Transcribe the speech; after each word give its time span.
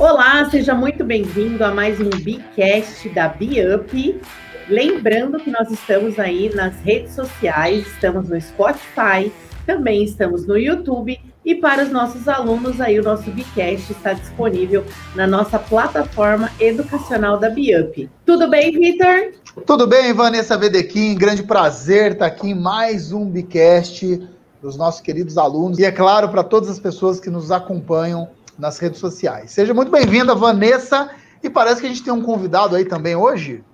Olá, 0.00 0.48
seja 0.48 0.74
muito 0.74 1.04
bem-vindo 1.04 1.62
a 1.62 1.74
mais 1.74 2.00
um 2.00 2.08
Bicast 2.08 3.06
da 3.10 3.28
BeUp. 3.28 4.18
Lembrando 4.66 5.38
que 5.38 5.50
nós 5.50 5.70
estamos 5.70 6.18
aí 6.18 6.50
nas 6.54 6.74
redes 6.76 7.14
sociais, 7.14 7.86
estamos 7.86 8.30
no 8.30 8.40
Spotify, 8.40 9.30
também 9.66 10.02
estamos 10.02 10.46
no 10.46 10.56
YouTube 10.56 11.20
e 11.44 11.54
para 11.54 11.82
os 11.82 11.90
nossos 11.90 12.26
alunos 12.28 12.80
aí 12.80 12.98
o 12.98 13.02
nosso 13.02 13.30
Bicast 13.30 13.92
está 13.92 14.14
disponível 14.14 14.86
na 15.14 15.26
nossa 15.26 15.58
plataforma 15.58 16.50
educacional 16.58 17.36
da 17.36 17.50
BeUp. 17.50 18.08
Tudo 18.24 18.48
bem, 18.48 18.72
Vitor? 18.72 19.34
Tudo 19.66 19.86
bem, 19.86 20.14
Vanessa 20.14 20.56
Vedequim, 20.56 21.14
grande 21.14 21.42
prazer 21.42 22.12
estar 22.12 22.24
aqui 22.24 22.48
em 22.48 22.54
mais 22.54 23.12
um 23.12 23.26
Bicast 23.26 24.26
dos 24.62 24.76
nossos 24.76 25.02
queridos 25.02 25.36
alunos 25.36 25.78
e 25.78 25.84
é 25.84 25.92
claro 25.92 26.30
para 26.30 26.42
todas 26.42 26.70
as 26.70 26.78
pessoas 26.78 27.20
que 27.20 27.28
nos 27.28 27.50
acompanham 27.50 28.28
nas 28.60 28.78
redes 28.78 29.00
sociais. 29.00 29.50
Seja 29.50 29.72
muito 29.72 29.90
bem-vinda, 29.90 30.34
Vanessa. 30.34 31.10
E 31.42 31.48
parece 31.48 31.80
que 31.80 31.86
a 31.86 31.88
gente 31.88 32.04
tem 32.04 32.12
um 32.12 32.22
convidado 32.22 32.76
aí 32.76 32.84
também 32.84 33.16
hoje. 33.16 33.64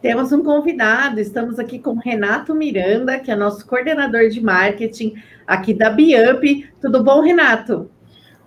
Temos 0.00 0.30
um 0.30 0.44
convidado, 0.44 1.18
estamos 1.18 1.58
aqui 1.58 1.80
com 1.80 1.94
Renato 1.94 2.54
Miranda, 2.54 3.18
que 3.18 3.32
é 3.32 3.36
nosso 3.36 3.66
coordenador 3.66 4.28
de 4.28 4.40
marketing 4.40 5.14
aqui 5.44 5.74
da 5.74 5.90
Biup. 5.90 6.70
Tudo 6.80 7.02
bom, 7.02 7.20
Renato? 7.20 7.90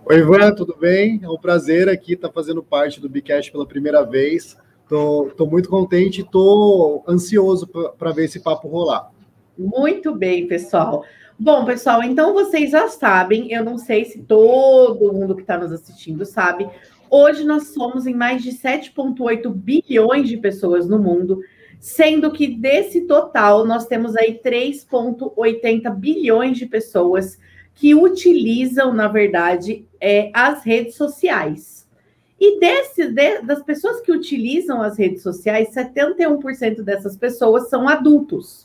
Oi, 0.05 0.19
Ivan, 0.19 0.55
tudo 0.55 0.77
bem? 0.79 1.19
É 1.21 1.29
um 1.29 1.37
prazer 1.37 1.89
aqui 1.89 2.13
estar 2.13 2.31
fazendo 2.31 2.63
parte 2.63 3.01
do 3.01 3.09
Bicast 3.09 3.51
pela 3.51 3.67
primeira 3.67 4.03
vez. 4.03 4.57
Estou 4.83 5.47
muito 5.49 5.67
contente 5.69 6.21
e 6.21 6.23
estou 6.23 7.03
ansioso 7.05 7.67
para 7.67 8.11
ver 8.11 8.25
esse 8.25 8.39
papo 8.39 8.69
rolar. 8.69 9.11
Muito 9.57 10.15
bem, 10.15 10.47
pessoal. 10.47 11.03
Bom, 11.43 11.65
pessoal, 11.65 12.03
então 12.03 12.35
vocês 12.35 12.69
já 12.69 12.87
sabem, 12.87 13.51
eu 13.51 13.65
não 13.65 13.75
sei 13.75 14.05
se 14.05 14.19
todo 14.19 15.11
mundo 15.11 15.33
que 15.33 15.41
está 15.41 15.57
nos 15.57 15.71
assistindo 15.71 16.23
sabe, 16.23 16.69
hoje 17.09 17.43
nós 17.43 17.69
somos 17.69 18.05
em 18.05 18.13
mais 18.13 18.43
de 18.43 18.51
7,8 18.51 19.51
bilhões 19.51 20.29
de 20.29 20.37
pessoas 20.37 20.87
no 20.87 20.99
mundo, 20.99 21.41
sendo 21.79 22.31
que 22.31 22.45
desse 22.45 23.07
total 23.07 23.65
nós 23.65 23.87
temos 23.87 24.15
aí 24.15 24.39
3,80 24.39 25.89
bilhões 25.95 26.59
de 26.59 26.67
pessoas 26.67 27.39
que 27.73 27.95
utilizam, 27.95 28.93
na 28.93 29.07
verdade, 29.07 29.87
é, 29.99 30.29
as 30.35 30.63
redes 30.63 30.93
sociais. 30.93 31.89
E 32.39 32.59
desse, 32.59 33.07
de, 33.07 33.41
das 33.41 33.63
pessoas 33.63 33.99
que 34.01 34.11
utilizam 34.11 34.79
as 34.79 34.95
redes 34.95 35.23
sociais, 35.23 35.73
71% 35.73 36.83
dessas 36.83 37.17
pessoas 37.17 37.67
são 37.67 37.89
adultos. 37.89 38.63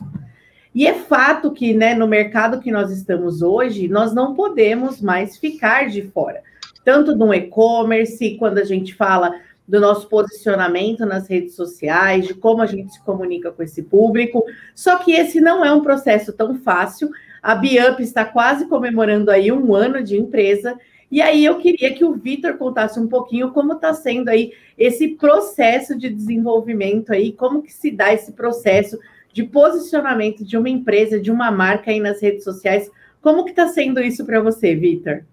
E 0.76 0.86
é 0.86 0.92
fato 0.92 1.52
que, 1.52 1.72
né, 1.72 1.94
no 1.94 2.06
mercado 2.06 2.60
que 2.60 2.70
nós 2.70 2.90
estamos 2.90 3.40
hoje, 3.40 3.88
nós 3.88 4.12
não 4.12 4.34
podemos 4.34 5.00
mais 5.00 5.38
ficar 5.38 5.88
de 5.88 6.02
fora. 6.02 6.42
Tanto 6.84 7.16
no 7.16 7.32
e-commerce, 7.32 8.36
quando 8.38 8.58
a 8.58 8.64
gente 8.64 8.94
fala 8.94 9.34
do 9.66 9.80
nosso 9.80 10.06
posicionamento 10.06 11.06
nas 11.06 11.30
redes 11.30 11.54
sociais, 11.54 12.26
de 12.26 12.34
como 12.34 12.60
a 12.60 12.66
gente 12.66 12.92
se 12.92 13.02
comunica 13.02 13.50
com 13.50 13.62
esse 13.62 13.82
público. 13.84 14.44
Só 14.74 14.98
que 14.98 15.12
esse 15.12 15.40
não 15.40 15.64
é 15.64 15.72
um 15.72 15.80
processo 15.80 16.30
tão 16.30 16.56
fácil. 16.56 17.08
A 17.42 17.54
Biup 17.54 18.02
está 18.02 18.26
quase 18.26 18.68
comemorando 18.68 19.30
aí 19.30 19.50
um 19.50 19.74
ano 19.74 20.04
de 20.04 20.18
empresa. 20.18 20.78
E 21.10 21.22
aí 21.22 21.42
eu 21.42 21.56
queria 21.56 21.94
que 21.94 22.04
o 22.04 22.12
Vitor 22.12 22.58
contasse 22.58 23.00
um 23.00 23.08
pouquinho 23.08 23.50
como 23.50 23.72
está 23.72 23.94
sendo 23.94 24.28
aí 24.28 24.52
esse 24.76 25.08
processo 25.08 25.96
de 25.96 26.10
desenvolvimento 26.10 27.14
aí, 27.14 27.32
como 27.32 27.62
que 27.62 27.72
se 27.72 27.90
dá 27.90 28.12
esse 28.12 28.32
processo 28.32 28.98
de 29.36 29.44
posicionamento 29.44 30.42
de 30.42 30.56
uma 30.56 30.70
empresa, 30.70 31.20
de 31.20 31.30
uma 31.30 31.50
marca 31.50 31.90
aí 31.90 32.00
nas 32.00 32.22
redes 32.22 32.42
sociais. 32.42 32.90
Como 33.20 33.44
que 33.44 33.50
está 33.50 33.68
sendo 33.68 34.00
isso 34.00 34.24
para 34.24 34.40
você, 34.40 34.74
Vitor? 34.74 35.24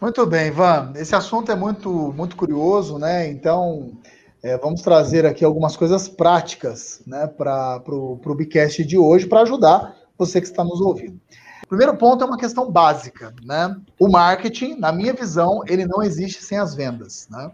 Muito 0.00 0.24
bem, 0.24 0.46
Ivan. 0.46 0.94
Esse 0.96 1.14
assunto 1.14 1.52
é 1.52 1.54
muito, 1.54 1.90
muito 2.16 2.34
curioso, 2.34 2.98
né? 2.98 3.28
Então, 3.28 3.92
é, 4.42 4.56
vamos 4.56 4.80
trazer 4.80 5.26
aqui 5.26 5.44
algumas 5.44 5.76
coisas 5.76 6.08
práticas 6.08 7.02
né, 7.06 7.26
para 7.26 7.82
o 7.86 8.34
Bicast 8.34 8.82
de 8.82 8.96
hoje 8.96 9.26
para 9.26 9.42
ajudar 9.42 9.94
você 10.16 10.40
que 10.40 10.46
está 10.46 10.64
nos 10.64 10.80
ouvindo. 10.80 11.20
O 11.62 11.68
primeiro 11.68 11.94
ponto 11.98 12.24
é 12.24 12.26
uma 12.26 12.38
questão 12.38 12.70
básica, 12.70 13.34
né? 13.42 13.76
O 14.00 14.08
marketing, 14.08 14.76
na 14.76 14.90
minha 14.90 15.12
visão, 15.12 15.60
ele 15.66 15.84
não 15.84 16.02
existe 16.02 16.42
sem 16.42 16.56
as 16.56 16.74
vendas, 16.74 17.28
né? 17.30 17.50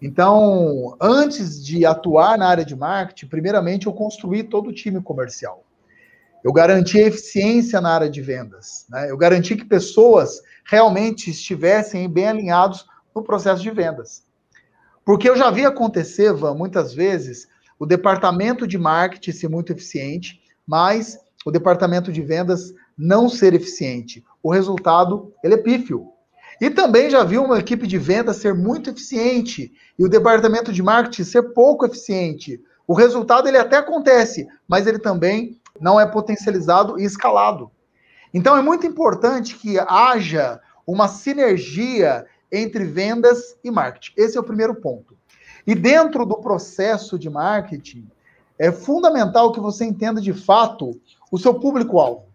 Então, 0.00 0.96
antes 1.00 1.64
de 1.64 1.86
atuar 1.86 2.36
na 2.36 2.48
área 2.48 2.64
de 2.64 2.76
marketing, 2.76 3.26
primeiramente 3.26 3.86
eu 3.86 3.92
construí 3.92 4.42
todo 4.42 4.68
o 4.68 4.72
time 4.72 5.00
comercial. 5.00 5.64
Eu 6.42 6.52
garanti 6.52 6.98
a 6.98 7.06
eficiência 7.06 7.80
na 7.80 7.90
área 7.90 8.10
de 8.10 8.20
vendas. 8.20 8.84
Né? 8.90 9.10
Eu 9.10 9.16
garanti 9.16 9.56
que 9.56 9.64
pessoas 9.64 10.42
realmente 10.64 11.30
estivessem 11.30 12.08
bem 12.08 12.28
alinhados 12.28 12.86
no 13.14 13.22
processo 13.22 13.62
de 13.62 13.70
vendas. 13.70 14.24
Porque 15.04 15.28
eu 15.28 15.36
já 15.36 15.50
vi 15.50 15.64
acontecer, 15.64 16.32
Van, 16.32 16.54
muitas 16.54 16.92
vezes, 16.92 17.48
o 17.78 17.86
departamento 17.86 18.66
de 18.66 18.78
marketing 18.78 19.32
ser 19.32 19.48
muito 19.48 19.72
eficiente, 19.72 20.40
mas 20.66 21.18
o 21.44 21.50
departamento 21.50 22.12
de 22.12 22.22
vendas 22.22 22.74
não 22.96 23.28
ser 23.28 23.54
eficiente. 23.54 24.24
O 24.42 24.50
resultado, 24.50 25.32
ele 25.42 25.54
é 25.54 25.58
pífio. 25.58 26.13
E 26.60 26.70
também 26.70 27.10
já 27.10 27.24
viu 27.24 27.44
uma 27.44 27.58
equipe 27.58 27.86
de 27.86 27.98
venda 27.98 28.32
ser 28.32 28.54
muito 28.54 28.90
eficiente 28.90 29.72
e 29.98 30.04
o 30.04 30.08
departamento 30.08 30.72
de 30.72 30.82
marketing 30.82 31.24
ser 31.24 31.42
pouco 31.54 31.84
eficiente. 31.84 32.60
O 32.86 32.94
resultado 32.94 33.48
ele 33.48 33.58
até 33.58 33.76
acontece, 33.76 34.46
mas 34.68 34.86
ele 34.86 34.98
também 34.98 35.58
não 35.80 35.98
é 35.98 36.06
potencializado 36.06 36.98
e 36.98 37.04
escalado. 37.04 37.70
Então 38.32 38.56
é 38.56 38.62
muito 38.62 38.86
importante 38.86 39.56
que 39.56 39.78
haja 39.78 40.60
uma 40.86 41.08
sinergia 41.08 42.26
entre 42.50 42.84
vendas 42.84 43.56
e 43.64 43.70
marketing. 43.70 44.12
Esse 44.16 44.36
é 44.36 44.40
o 44.40 44.44
primeiro 44.44 44.74
ponto. 44.76 45.16
E 45.66 45.74
dentro 45.74 46.26
do 46.26 46.36
processo 46.36 47.18
de 47.18 47.30
marketing, 47.30 48.06
é 48.58 48.70
fundamental 48.70 49.52
que 49.52 49.60
você 49.60 49.84
entenda 49.84 50.20
de 50.20 50.32
fato 50.32 51.00
o 51.30 51.38
seu 51.38 51.54
público-alvo. 51.54 52.26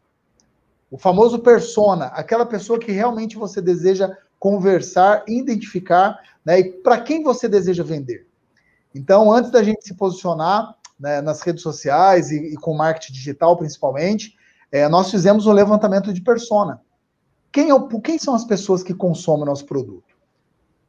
O 0.92 0.98
famoso 0.98 1.40
persona, 1.40 2.06
aquela 2.08 2.46
pessoa 2.46 2.80
que 2.80 2.92
realmente 2.92 3.38
você 3.38 3.62
deseja 3.62 4.16
conversar, 4.40 5.24
identificar, 5.28 6.18
né, 6.44 6.60
e 6.60 6.72
para 6.72 7.00
quem 7.02 7.22
você 7.22 7.48
deseja 7.48 7.84
vender. 7.84 8.28
Então, 8.96 9.32
antes 9.32 9.52
da 9.52 9.62
gente 9.62 9.86
se 9.86 9.94
posicionar 9.94 10.76
né, 11.00 11.22
nas 11.22 11.42
redes 11.42 11.62
sociais 11.62 12.32
e, 12.32 12.54
e, 12.54 12.56
com 12.56 12.74
marketing 12.74 13.14
digital 13.14 13.56
principalmente, 13.56 14.36
é, 14.72 14.88
nós 14.88 15.12
fizemos 15.12 15.46
um 15.46 15.52
levantamento 15.52 16.12
de 16.14 16.22
persona. 16.22 16.82
Quem, 17.52 17.72
é 17.72 17.76
quem 18.04 18.18
são 18.18 18.34
as 18.34 18.46
pessoas 18.46 18.84
que 18.84 18.94
consomem 18.94 19.46
nosso 19.46 19.66
produto? 19.66 20.10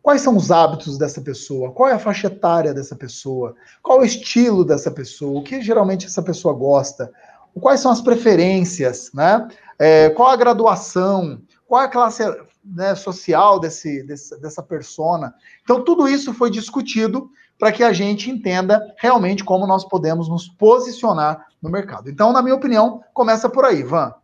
Quais 0.02 0.22
são 0.22 0.36
os 0.36 0.50
hábitos 0.50 0.96
dessa 0.96 1.20
pessoa? 1.20 1.72
Qual 1.72 1.88
é 1.88 1.92
a 1.92 1.98
faixa 1.98 2.26
etária 2.26 2.72
dessa 2.72 2.96
pessoa? 2.96 3.54
Qual 3.82 3.98
é 3.98 4.02
o 4.02 4.06
estilo 4.06 4.64
dessa 4.64 4.90
pessoa? 4.90 5.40
O 5.40 5.42
que 5.42 5.60
geralmente 5.60 6.06
essa 6.06 6.22
pessoa 6.22 6.54
gosta? 6.54 7.12
Quais 7.58 7.80
são 7.80 7.90
as 7.90 8.00
preferências, 8.00 9.10
né? 9.14 9.48
É, 9.78 10.10
qual 10.10 10.28
a 10.28 10.36
graduação? 10.36 11.40
Qual 11.66 11.80
a 11.80 11.88
classe 11.88 12.22
né, 12.64 12.94
social 12.94 13.58
desse, 13.58 14.02
desse, 14.04 14.38
dessa 14.40 14.62
persona? 14.62 15.34
Então, 15.62 15.82
tudo 15.82 16.08
isso 16.08 16.34
foi 16.34 16.50
discutido 16.50 17.30
para 17.58 17.72
que 17.72 17.82
a 17.82 17.92
gente 17.92 18.30
entenda 18.30 18.94
realmente 18.96 19.44
como 19.44 19.66
nós 19.66 19.84
podemos 19.84 20.28
nos 20.28 20.48
posicionar 20.48 21.46
no 21.60 21.70
mercado. 21.70 22.08
Então, 22.08 22.32
na 22.32 22.42
minha 22.42 22.54
opinião, 22.54 23.02
começa 23.12 23.48
por 23.48 23.64
aí, 23.64 23.82
Van. 23.82 24.14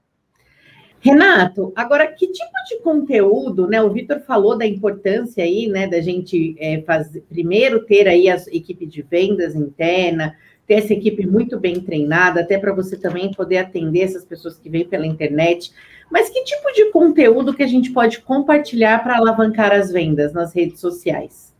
Renato, 1.01 1.73
agora 1.77 2.07
que 2.09 2.27
tipo 2.27 2.65
de 2.69 2.81
conteúdo, 2.83 3.69
né? 3.69 3.81
O 3.81 3.93
Vitor 3.93 4.21
falou 4.21 4.59
da 4.59 4.67
importância 4.67 5.45
aí, 5.45 5.69
né, 5.69 5.87
da 5.87 6.01
gente 6.01 6.57
é, 6.59 6.83
fazer, 6.83 7.21
primeiro 7.29 7.85
ter 7.85 8.09
aí 8.09 8.29
a 8.29 8.37
equipe 8.49 8.87
de 8.87 9.03
vendas 9.03 9.55
interna, 9.55 10.35
ter 10.67 10.75
essa 10.75 10.93
equipe 10.93 11.27
muito 11.27 11.59
bem 11.59 11.81
treinada, 11.81 12.41
até 12.41 12.59
para 12.59 12.73
você 12.73 12.97
também 12.97 13.33
poder 13.33 13.59
atender 13.59 14.01
essas 14.01 14.25
pessoas 14.25 14.59
que 14.59 14.69
vêm 14.69 14.85
pela 14.85 15.07
internet. 15.07 15.73
Mas 16.11 16.29
que 16.29 16.45
tipo 16.45 16.73
de 16.73 16.91
conteúdo 16.91 17.55
que 17.55 17.63
a 17.63 17.67
gente 17.67 17.91
pode 17.91 18.21
compartilhar 18.21 19.03
para 19.03 19.17
alavancar 19.17 19.73
as 19.73 19.91
vendas 19.91 20.33
nas 20.33 20.55
redes 20.55 20.81
sociais? 20.81 21.55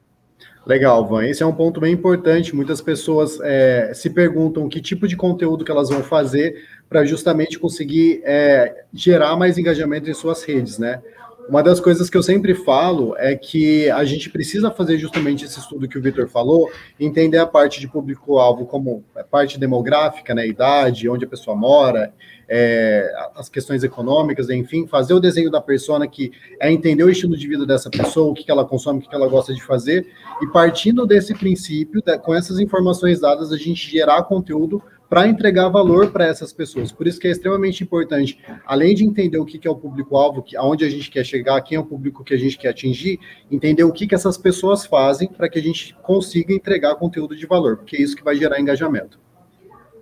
Legal, 0.67 1.07
Van. 1.07 1.25
Esse 1.25 1.45
é 1.45 1.47
um 1.47 1.55
ponto 1.55 1.81
bem 1.81 1.93
importante. 1.93 2.55
Muitas 2.55 2.81
pessoas 2.81 3.39
é, 3.41 3.93
se 3.95 4.11
perguntam 4.11 4.69
que 4.69 4.81
tipo 4.81 5.07
de 5.07 5.17
conteúdo 5.17 5.65
que 5.65 5.71
elas 5.71 5.89
vão 5.89 6.03
fazer 6.03 6.65
para 6.89 7.05
justamente 7.05 7.57
conseguir 7.57 8.21
é, 8.25 8.85
gerar 8.93 9.37
mais 9.37 9.59
engajamento 9.59 10.11
em 10.11 10.15
suas 10.15 10.43
redes, 10.43 10.77
né? 10.77 11.01
Uma 11.49 11.63
das 11.63 11.79
coisas 11.79 12.11
que 12.11 12.17
eu 12.17 12.23
sempre 12.23 12.55
falo 12.55 13.15
é 13.19 13.37
que 13.37 13.89
a 13.91 14.05
gente 14.05 14.29
precisa 14.31 14.69
fazer 14.71 14.99
justamente 14.99 15.45
esse 15.45 15.61
estudo 15.61 15.87
que 15.87 15.97
o 15.97 16.03
Vitor 16.03 16.29
falou, 16.29 16.69
entender 16.99 17.39
a 17.39 17.47
parte 17.47 17.79
de 17.79 17.87
público-alvo 17.87 18.67
como 18.67 19.05
parte 19.31 19.59
demográfica, 19.59 20.35
né, 20.35 20.47
idade, 20.47 21.09
onde 21.09 21.25
a 21.25 21.29
pessoa 21.29 21.57
mora, 21.57 22.13
é, 22.49 23.13
as 23.37 23.49
questões 23.49 23.85
econômicas, 23.85 24.51
enfim, 24.51 24.89
fazer 24.89 25.15
o 25.15 25.21
desenho 25.21 25.51
da 25.51 25.61
persona 25.61 26.09
que 26.09 26.33
é 26.61 26.71
entender 26.71 27.05
o 27.05 27.11
estilo 27.11 27.37
de 27.37 27.47
vida 27.47 27.65
dessa 27.65 27.91
pessoa, 27.91 28.31
o 28.31 28.35
que, 28.35 28.51
ela 28.51 28.65
consome, 28.65 28.99
o 28.99 29.03
que 29.09 29.15
ela 29.15 29.29
gosta 29.29 29.55
de 29.55 29.63
fazer, 29.63 30.07
e 30.43 30.47
partindo 30.49 31.07
desse 31.07 31.33
princípio, 31.33 32.03
com 32.23 32.35
essas 32.35 32.59
informações 32.59 33.21
dadas, 33.21 33.53
a 33.53 33.57
gente 33.57 33.89
gerar 33.89 34.25
conteúdo 34.25 34.83
para 35.09 35.27
entregar 35.27 35.69
valor 35.69 36.11
para 36.11 36.27
essas 36.27 36.53
pessoas. 36.53 36.91
Por 36.91 37.07
isso 37.07 37.19
que 37.19 37.29
é 37.29 37.31
extremamente 37.31 37.83
importante, 37.83 38.39
além 38.67 38.95
de 38.95 39.05
entender 39.05 39.39
o 39.39 39.45
que, 39.45 39.59
que 39.59 39.69
é 39.69 39.71
o 39.71 39.77
público-alvo, 39.77 40.45
aonde 40.57 40.85
a 40.85 40.91
gente 40.91 41.11
quer 41.11 41.25
chegar, 41.25 41.61
quem 41.63 41.77
é 41.77 41.81
o 41.81 41.85
público 41.85 42.25
que 42.25 42.35
a 42.35 42.39
gente 42.39 42.59
quer 42.59 42.69
atingir, 42.69 43.21
entender 43.51 43.85
o 43.85 43.93
que, 43.93 44.07
que 44.07 44.15
essas 44.15 44.37
pessoas 44.37 44.85
fazem 44.85 45.29
para 45.29 45.49
que 45.49 45.59
a 45.59 45.63
gente 45.63 45.95
consiga 46.03 46.53
entregar 46.53 46.97
conteúdo 46.97 47.37
de 47.37 47.47
valor, 47.47 47.77
porque 47.77 47.97
é 47.97 48.03
isso 48.03 48.17
que 48.17 48.25
vai 48.25 48.37
gerar 48.37 48.61
engajamento. 48.61 49.19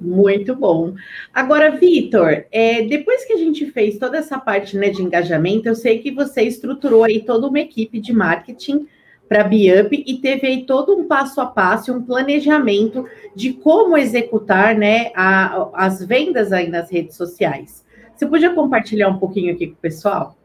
Muito 0.01 0.55
bom. 0.57 0.95
Agora, 1.33 1.71
Vitor, 1.71 2.45
é, 2.51 2.83
depois 2.83 3.25
que 3.25 3.33
a 3.33 3.37
gente 3.37 3.71
fez 3.71 3.99
toda 3.99 4.19
essa 4.19 4.39
parte 4.39 4.77
né, 4.77 4.91
de 4.91 5.03
engajamento, 5.03 5.69
eu 5.69 5.75
sei 5.75 5.99
que 6.01 6.11
você 6.11 6.43
estruturou 6.43 7.05
aí 7.05 7.25
toda 7.25 7.47
uma 7.47 7.61
equipe 7.61 8.01
de 8.01 8.13
marketing 8.13 8.87
para 9.35 9.43
a 9.43 9.49
Biup 9.49 10.05
e 10.07 10.19
teve 10.19 10.47
aí 10.47 10.65
todo 10.65 10.97
um 10.97 11.09
passo 11.09 11.41
a 11.41 11.47
passo, 11.47 11.93
um 11.93 12.01
planejamento 12.01 13.05
de 13.35 13.53
como 13.53 13.99
executar 13.99 14.77
né, 14.77 15.11
a, 15.13 15.71
as 15.75 15.99
vendas 16.05 16.53
aí 16.53 16.71
nas 16.71 16.89
redes 16.89 17.17
sociais. 17.17 17.85
Você 18.15 18.27
podia 18.27 18.55
compartilhar 18.55 19.09
um 19.09 19.19
pouquinho 19.19 19.53
aqui 19.53 19.67
com 19.67 19.73
o 19.73 19.79
pessoal? 19.79 20.37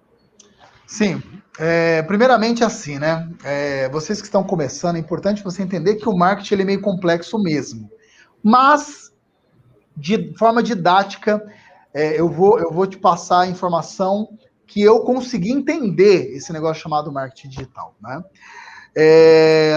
Sim. 0.88 1.22
É, 1.60 2.02
primeiramente, 2.02 2.64
assim, 2.64 2.98
né? 2.98 3.30
É, 3.44 3.88
vocês 3.90 4.22
que 4.22 4.28
estão 4.28 4.44
começando, 4.44 4.96
é 4.96 5.00
importante 5.00 5.44
você 5.44 5.62
entender 5.62 5.98
que 5.98 6.10
o 6.10 6.18
marketing 6.18 6.54
ele 6.56 6.64
é 6.64 6.66
meio 6.66 6.82
complexo 6.82 7.38
mesmo. 7.38 7.92
Mas, 8.42 9.14
de 9.96 10.34
forma 10.36 10.64
didática, 10.64 11.46
é, 11.94 12.20
eu, 12.20 12.28
vou, 12.28 12.60
eu 12.60 12.72
vou 12.72 12.88
te 12.88 12.98
passar 12.98 13.42
a 13.42 13.48
informação 13.48 14.30
que 14.66 14.82
eu 14.82 15.02
consegui 15.02 15.52
entender 15.52 16.36
esse 16.36 16.52
negócio 16.52 16.82
chamado 16.82 17.12
marketing 17.12 17.50
digital, 17.50 17.96
né? 18.02 18.24
É, 18.96 19.76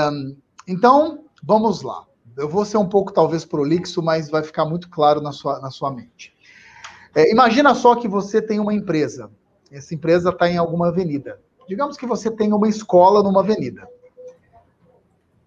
então, 0.67 1.25
vamos 1.43 1.83
lá. 1.83 2.05
Eu 2.37 2.49
vou 2.49 2.65
ser 2.65 2.79
um 2.79 2.89
pouco, 2.89 3.13
talvez, 3.13 3.45
prolixo, 3.45 4.03
mas 4.03 4.31
vai 4.31 4.43
ficar 4.43 4.65
muito 4.65 4.89
claro 4.89 5.21
na 5.21 5.33
sua, 5.33 5.61
na 5.61 5.71
sua 5.71 5.91
mente. 5.91 6.35
É, 7.15 7.31
imagina 7.31 7.75
só 7.75 7.95
que 7.95 8.09
você 8.09 8.41
tem 8.41 8.59
uma 8.59 8.73
empresa. 8.73 9.31
Essa 9.71 9.95
empresa 9.95 10.31
está 10.31 10.49
em 10.49 10.57
alguma 10.57 10.89
avenida. 10.89 11.41
Digamos 11.69 11.97
que 11.97 12.07
você 12.07 12.31
tem 12.31 12.53
uma 12.53 12.69
escola 12.69 13.23
numa 13.23 13.41
avenida. 13.41 13.87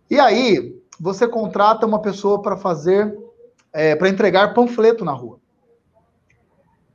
E 0.09 0.19
aí, 0.19 0.79
você 0.99 1.27
contrata 1.27 1.85
uma 1.85 2.01
pessoa 2.01 2.41
para 2.41 2.55
fazer, 2.55 3.17
é, 3.73 3.95
para 3.95 4.09
entregar 4.09 4.53
panfleto 4.53 5.03
na 5.03 5.11
rua. 5.11 5.39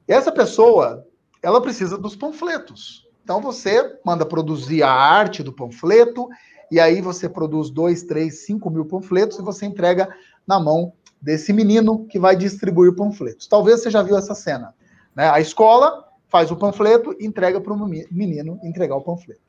E 0.08 0.12
essa 0.12 0.32
pessoa, 0.32 1.06
ela 1.43 1.61
precisa 1.61 1.99
dos 1.99 2.17
panfletos. 2.17 3.08
Então 3.22 3.40
você 3.40 3.99
manda 4.05 4.26
produzir 4.26 4.82
a 4.82 4.90
arte 4.90 5.43
do 5.43 5.52
panfleto 5.52 6.28
e 6.70 6.78
aí 6.78 7.00
você 7.00 7.28
produz 7.28 7.70
dois, 7.70 8.02
três, 8.02 8.46
cinco 8.46 8.70
mil 8.70 8.84
panfletos 8.84 9.38
e 9.38 9.43
você 9.43 9.67
entrega 9.67 10.08
na 10.46 10.61
mão 10.61 10.93
desse 11.20 11.52
menino 11.52 12.06
que 12.06 12.19
vai 12.19 12.37
distribuir 12.37 12.94
panfletos. 12.94 13.46
Talvez 13.46 13.81
você 13.81 13.90
já 13.90 14.02
viu 14.02 14.17
essa 14.17 14.34
cena. 14.34 14.75
Né? 15.14 15.28
A 15.28 15.40
escola 15.40 16.06
faz 16.28 16.50
o 16.50 16.56
panfleto 16.56 17.14
e 17.19 17.26
entrega 17.26 17.61
para 17.61 17.72
o 17.72 17.88
menino 18.11 18.58
entregar 18.62 18.96
o 18.96 19.02
panfleto. 19.02 19.40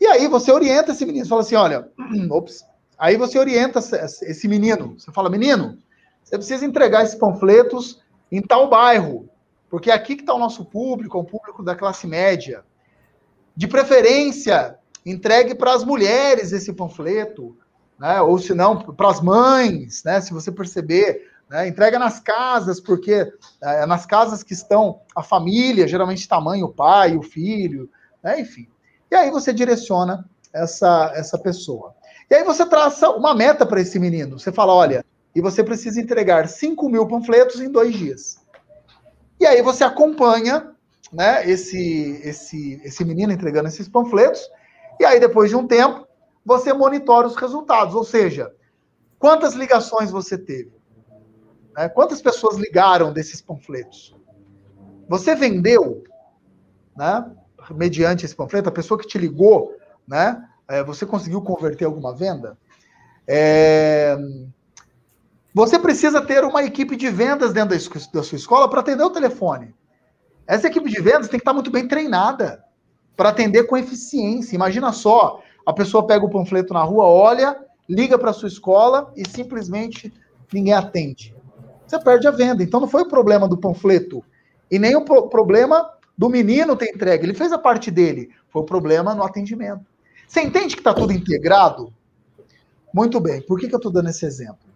E 0.00 0.06
aí 0.06 0.28
você 0.28 0.52
orienta 0.52 0.92
esse 0.92 1.04
menino, 1.04 1.26
fala 1.26 1.40
assim, 1.40 1.56
olha, 1.56 1.90
ops, 2.30 2.64
aí 2.96 3.16
você 3.16 3.38
orienta 3.38 3.80
esse 3.80 4.46
menino, 4.46 4.94
você 4.96 5.10
fala, 5.10 5.28
menino, 5.28 5.76
você 6.22 6.36
precisa 6.36 6.64
entregar 6.64 7.02
esses 7.02 7.16
panfletos 7.16 8.00
em 8.30 8.40
tal 8.40 8.68
bairro, 8.68 9.28
porque 9.68 9.90
é 9.90 9.94
aqui 9.94 10.14
que 10.14 10.22
está 10.22 10.34
o 10.34 10.38
nosso 10.38 10.64
público, 10.64 11.18
é 11.18 11.20
um 11.20 11.24
público 11.24 11.62
da 11.62 11.74
classe 11.74 12.06
média. 12.06 12.64
De 13.56 13.66
preferência, 13.66 14.78
entregue 15.10 15.54
para 15.54 15.74
as 15.74 15.84
mulheres 15.84 16.52
esse 16.52 16.72
panfleto, 16.72 17.56
né? 17.98 18.20
ou 18.20 18.38
se 18.38 18.54
não, 18.54 18.78
para 18.78 19.10
as 19.10 19.20
mães, 19.20 20.02
né? 20.04 20.20
se 20.20 20.32
você 20.32 20.52
perceber. 20.52 21.28
Né? 21.48 21.68
Entrega 21.68 21.98
nas 21.98 22.20
casas, 22.20 22.80
porque 22.80 23.26
é 23.62 23.86
nas 23.86 24.04
casas 24.04 24.42
que 24.42 24.52
estão 24.52 25.00
a 25.16 25.22
família, 25.22 25.88
geralmente 25.88 26.28
tamanho, 26.28 26.66
o 26.66 26.72
pai, 26.72 27.16
o 27.16 27.22
filho, 27.22 27.88
né? 28.22 28.40
enfim. 28.40 28.68
E 29.10 29.14
aí 29.14 29.30
você 29.30 29.52
direciona 29.52 30.28
essa, 30.52 31.12
essa 31.14 31.38
pessoa. 31.38 31.94
E 32.30 32.34
aí 32.34 32.44
você 32.44 32.66
traça 32.66 33.10
uma 33.10 33.34
meta 33.34 33.64
para 33.64 33.80
esse 33.80 33.98
menino. 33.98 34.38
Você 34.38 34.52
fala, 34.52 34.74
olha, 34.74 35.04
e 35.34 35.40
você 35.40 35.64
precisa 35.64 36.00
entregar 36.00 36.48
5 36.48 36.88
mil 36.88 37.06
panfletos 37.06 37.60
em 37.60 37.70
dois 37.70 37.94
dias. 37.94 38.38
E 39.40 39.46
aí 39.46 39.62
você 39.62 39.84
acompanha 39.84 40.72
né, 41.12 41.48
esse, 41.48 42.20
esse, 42.22 42.80
esse 42.84 43.04
menino 43.04 43.32
entregando 43.32 43.68
esses 43.68 43.88
panfletos 43.88 44.48
e 45.00 45.04
aí, 45.04 45.20
depois 45.20 45.50
de 45.50 45.56
um 45.56 45.66
tempo, 45.66 46.06
você 46.44 46.72
monitora 46.72 47.26
os 47.26 47.36
resultados. 47.36 47.94
Ou 47.94 48.04
seja, 48.04 48.52
quantas 49.18 49.54
ligações 49.54 50.10
você 50.10 50.36
teve? 50.36 50.72
Né? 51.76 51.88
Quantas 51.88 52.20
pessoas 52.20 52.56
ligaram 52.56 53.12
desses 53.12 53.40
panfletos? 53.40 54.16
Você 55.08 55.34
vendeu, 55.34 56.02
né? 56.96 57.30
mediante 57.70 58.24
esse 58.24 58.34
panfleto, 58.34 58.68
a 58.68 58.72
pessoa 58.72 58.98
que 58.98 59.06
te 59.06 59.18
ligou, 59.18 59.74
né? 60.06 60.44
É, 60.66 60.82
você 60.82 61.06
conseguiu 61.06 61.40
converter 61.42 61.84
alguma 61.84 62.14
venda? 62.14 62.56
É... 63.26 64.16
Você 65.54 65.78
precisa 65.78 66.20
ter 66.20 66.44
uma 66.44 66.62
equipe 66.62 66.94
de 66.94 67.10
vendas 67.10 67.52
dentro 67.52 67.76
da 68.12 68.22
sua 68.22 68.36
escola 68.36 68.68
para 68.68 68.80
atender 68.80 69.02
o 69.02 69.10
telefone. 69.10 69.74
Essa 70.46 70.68
equipe 70.68 70.90
de 70.90 71.00
vendas 71.00 71.28
tem 71.28 71.38
que 71.38 71.42
estar 71.42 71.52
muito 71.52 71.70
bem 71.70 71.88
treinada 71.88 72.64
para 73.18 73.30
atender 73.30 73.64
com 73.64 73.76
eficiência. 73.76 74.54
Imagina 74.54 74.92
só, 74.92 75.42
a 75.66 75.72
pessoa 75.72 76.06
pega 76.06 76.24
o 76.24 76.30
panfleto 76.30 76.72
na 76.72 76.84
rua, 76.84 77.04
olha, 77.04 77.58
liga 77.88 78.16
para 78.16 78.32
sua 78.32 78.46
escola 78.46 79.12
e 79.16 79.28
simplesmente 79.28 80.14
ninguém 80.52 80.72
atende. 80.72 81.34
Você 81.84 81.98
perde 81.98 82.28
a 82.28 82.30
venda. 82.30 82.62
Então 82.62 82.78
não 82.78 82.86
foi 82.86 83.02
o 83.02 83.08
problema 83.08 83.48
do 83.48 83.58
panfleto 83.58 84.22
e 84.70 84.78
nem 84.78 84.94
o 84.94 85.04
problema 85.04 85.90
do 86.16 86.28
menino 86.28 86.76
ter 86.76 86.94
entregue. 86.94 87.24
Ele 87.26 87.34
fez 87.34 87.50
a 87.50 87.58
parte 87.58 87.90
dele. 87.90 88.30
Foi 88.50 88.62
o 88.62 88.64
problema 88.64 89.16
no 89.16 89.24
atendimento. 89.24 89.84
Você 90.28 90.40
entende 90.40 90.76
que 90.76 90.80
está 90.80 90.94
tudo 90.94 91.12
integrado? 91.12 91.92
Muito 92.94 93.18
bem. 93.18 93.42
Por 93.42 93.58
que, 93.58 93.66
que 93.66 93.74
eu 93.74 93.78
estou 93.78 93.90
dando 93.90 94.10
esse 94.10 94.24
exemplo? 94.24 94.68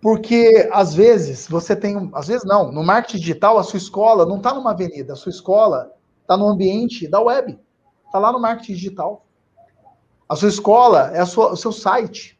Porque 0.00 0.70
às 0.72 0.94
vezes 0.94 1.46
você 1.46 1.76
tem, 1.76 2.10
às 2.14 2.28
vezes 2.28 2.46
não, 2.46 2.72
no 2.72 2.82
marketing 2.82 3.18
digital 3.18 3.58
a 3.58 3.62
sua 3.62 3.76
escola 3.76 4.24
não 4.24 4.38
está 4.38 4.54
numa 4.54 4.70
avenida, 4.70 5.12
a 5.12 5.16
sua 5.16 5.28
escola 5.28 5.92
está 6.30 6.36
no 6.36 6.46
ambiente 6.46 7.08
da 7.08 7.20
web, 7.20 7.58
está 8.06 8.20
lá 8.20 8.32
no 8.32 8.38
marketing 8.38 8.74
digital. 8.74 9.26
A 10.28 10.36
sua 10.36 10.48
escola 10.48 11.10
é 11.12 11.26
sua, 11.26 11.52
o 11.52 11.56
seu 11.56 11.72
site. 11.72 12.38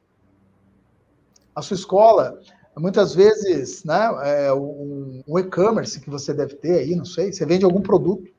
A 1.57 1.61
sua 1.61 1.75
escola, 1.75 2.41
muitas 2.79 3.13
vezes, 3.13 3.83
né, 3.83 4.47
é 4.47 4.53
um, 4.53 5.25
um 5.27 5.39
e-commerce 5.41 6.01
que 6.01 6.09
você 6.09 6.33
deve 6.33 6.55
ter 6.55 6.79
aí, 6.79 6.95
não 6.95 7.05
sei, 7.05 7.33
você 7.33 7.45
vende 7.45 7.65
algum 7.65 7.83
produto. 7.83 8.31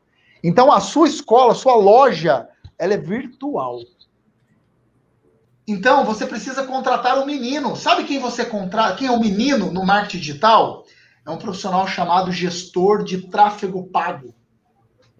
Então, 0.41 0.71
a 0.71 0.79
sua 0.79 1.09
escola, 1.09 1.51
a 1.51 1.55
sua 1.55 1.75
loja, 1.75 2.47
ela 2.79 2.93
é 2.93 2.97
virtual. 2.97 3.79
Então, 5.67 6.05
você 6.05 6.25
precisa 6.25 6.63
contratar 6.63 7.19
um 7.19 7.25
menino. 7.25 7.75
Sabe 7.75 8.05
quem 8.05 8.19
você 8.19 8.45
contrata? 8.45 8.95
Quem 8.95 9.07
é 9.09 9.11
o 9.11 9.19
menino 9.19 9.69
no 9.69 9.85
marketing 9.85 10.17
digital? 10.17 10.85
É 11.25 11.29
um 11.29 11.37
profissional 11.37 11.85
chamado 11.87 12.31
gestor 12.31 13.03
de 13.03 13.27
tráfego 13.27 13.83
pago. 13.89 14.33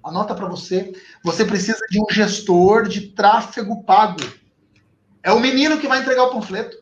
Anota 0.04 0.34
para 0.34 0.48
você. 0.48 0.94
Você 1.24 1.46
precisa 1.46 1.86
de 1.90 2.00
um 2.02 2.06
gestor 2.10 2.88
de 2.88 3.10
tráfego 3.10 3.84
pago. 3.84 4.20
É 5.24 5.32
o 5.32 5.40
menino 5.40 5.80
que 5.80 5.88
vai 5.88 6.00
entregar 6.00 6.24
o 6.24 6.32
panfleto. 6.32 6.78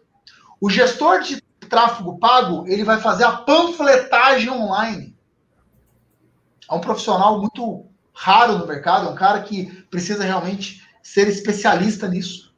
O 0.61 0.69
gestor 0.69 1.21
de 1.21 1.41
tráfego 1.69 2.17
pago, 2.17 2.67
ele 2.67 2.83
vai 2.83 2.99
fazer 2.99 3.23
a 3.23 3.37
panfletagem 3.37 4.49
online. 4.49 5.15
É 6.69 6.73
um 6.73 6.81
profissional 6.81 7.39
muito 7.39 7.85
raro 8.13 8.57
no 8.57 8.67
mercado, 8.67 9.07
é 9.07 9.09
um 9.11 9.15
cara 9.15 9.41
que 9.41 9.65
precisa 9.89 10.23
realmente 10.23 10.85
ser 11.01 11.27
especialista 11.27 12.07
nisso. 12.07 12.53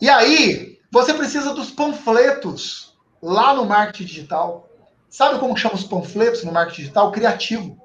E 0.00 0.08
aí, 0.08 0.78
você 0.90 1.14
precisa 1.14 1.54
dos 1.54 1.70
panfletos 1.70 2.96
lá 3.22 3.54
no 3.54 3.64
marketing 3.64 4.04
digital. 4.04 4.68
Sabe 5.08 5.38
como 5.38 5.56
chama 5.56 5.74
os 5.74 5.84
panfletos 5.84 6.44
no 6.44 6.52
marketing 6.52 6.82
digital? 6.82 7.12
Criativo. 7.12 7.81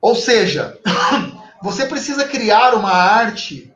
Ou 0.00 0.14
seja, 0.14 0.78
você 1.62 1.86
precisa 1.86 2.26
criar 2.26 2.74
uma 2.74 2.92
arte 2.92 3.72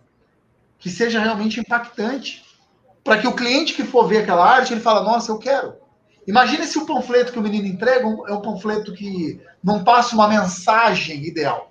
que 0.79 0.91
seja 0.91 1.21
realmente 1.21 1.61
impactante, 1.61 2.45
para 3.05 3.19
que 3.19 3.26
o 3.26 3.35
cliente 3.35 3.75
que 3.75 3.85
for 3.85 4.07
ver 4.07 4.19
aquela 4.19 4.45
arte, 4.45 4.73
ele 4.73 4.81
fala, 4.81 5.02
nossa, 5.02 5.31
eu 5.31 5.38
quero. 5.38 5.75
Imagine 6.26 6.67
se 6.67 6.79
o 6.79 6.87
panfleto 6.87 7.33
que 7.33 7.38
o 7.38 7.43
menino 7.43 7.67
entrega 7.67 8.05
é 8.05 8.33
um 8.33 8.41
panfleto 8.41 8.93
que 8.93 9.41
não 9.62 9.83
passa 9.83 10.14
uma 10.14 10.29
mensagem 10.29 11.25
ideal. 11.25 11.71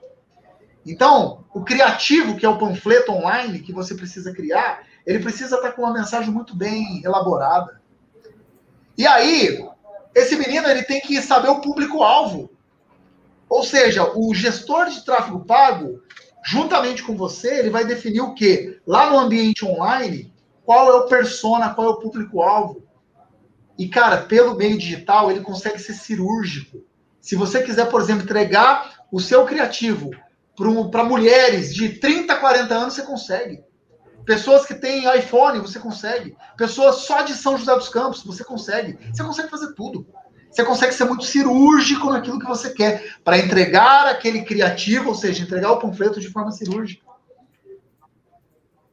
Então, 0.85 1.45
o 1.53 1.63
criativo, 1.63 2.35
que 2.35 2.45
é 2.45 2.49
o 2.49 2.57
panfleto 2.57 3.11
online 3.11 3.59
que 3.59 3.71
você 3.71 3.95
precisa 3.95 4.33
criar, 4.33 4.83
ele 5.05 5.19
precisa 5.19 5.55
estar 5.55 5.71
com 5.71 5.83
uma 5.83 5.93
mensagem 5.93 6.31
muito 6.31 6.55
bem 6.55 7.01
elaborada. 7.03 7.81
E 8.97 9.07
aí, 9.07 9.65
esse 10.13 10.35
menino 10.35 10.67
ele 10.67 10.83
tem 10.83 10.99
que 10.99 11.21
saber 11.21 11.49
o 11.49 11.61
público-alvo. 11.61 12.49
Ou 13.51 13.65
seja, 13.65 14.09
o 14.15 14.33
gestor 14.33 14.89
de 14.89 15.03
tráfego 15.03 15.43
pago, 15.43 16.01
juntamente 16.41 17.03
com 17.03 17.17
você, 17.17 17.59
ele 17.59 17.69
vai 17.69 17.83
definir 17.83 18.21
o 18.21 18.33
quê? 18.33 18.79
Lá 18.87 19.09
no 19.09 19.19
ambiente 19.19 19.65
online, 19.65 20.33
qual 20.63 20.87
é 20.89 20.93
o 20.93 21.07
persona, 21.07 21.73
qual 21.73 21.87
é 21.87 21.89
o 21.89 21.99
público-alvo. 21.99 22.87
E, 23.77 23.89
cara, 23.89 24.21
pelo 24.21 24.55
meio 24.55 24.77
digital, 24.77 25.29
ele 25.29 25.41
consegue 25.41 25.79
ser 25.79 25.95
cirúrgico. 25.95 26.77
Se 27.19 27.35
você 27.35 27.61
quiser, 27.61 27.89
por 27.89 27.99
exemplo, 27.99 28.23
entregar 28.23 29.03
o 29.11 29.19
seu 29.19 29.43
criativo 29.43 30.11
para 30.89 31.03
mulheres 31.03 31.75
de 31.75 31.89
30, 31.89 32.33
40 32.37 32.73
anos, 32.73 32.93
você 32.93 33.01
consegue. 33.01 33.61
Pessoas 34.25 34.65
que 34.65 34.75
têm 34.75 35.13
iPhone, 35.17 35.59
você 35.59 35.77
consegue. 35.77 36.37
Pessoas 36.55 36.99
só 36.99 37.21
de 37.23 37.33
São 37.33 37.57
José 37.57 37.75
dos 37.75 37.89
Campos, 37.89 38.23
você 38.23 38.45
consegue. 38.45 38.97
Você 39.13 39.21
consegue 39.21 39.49
fazer 39.49 39.73
tudo. 39.73 40.07
Você 40.51 40.65
consegue 40.65 40.93
ser 40.93 41.05
muito 41.05 41.23
cirúrgico 41.23 42.09
naquilo 42.09 42.39
que 42.39 42.45
você 42.45 42.71
quer, 42.71 43.15
para 43.23 43.37
entregar 43.37 44.07
aquele 44.07 44.43
criativo, 44.43 45.09
ou 45.09 45.15
seja, 45.15 45.43
entregar 45.43 45.71
o 45.71 45.79
panfleto 45.79 46.19
de 46.19 46.29
forma 46.29 46.51
cirúrgica. 46.51 47.05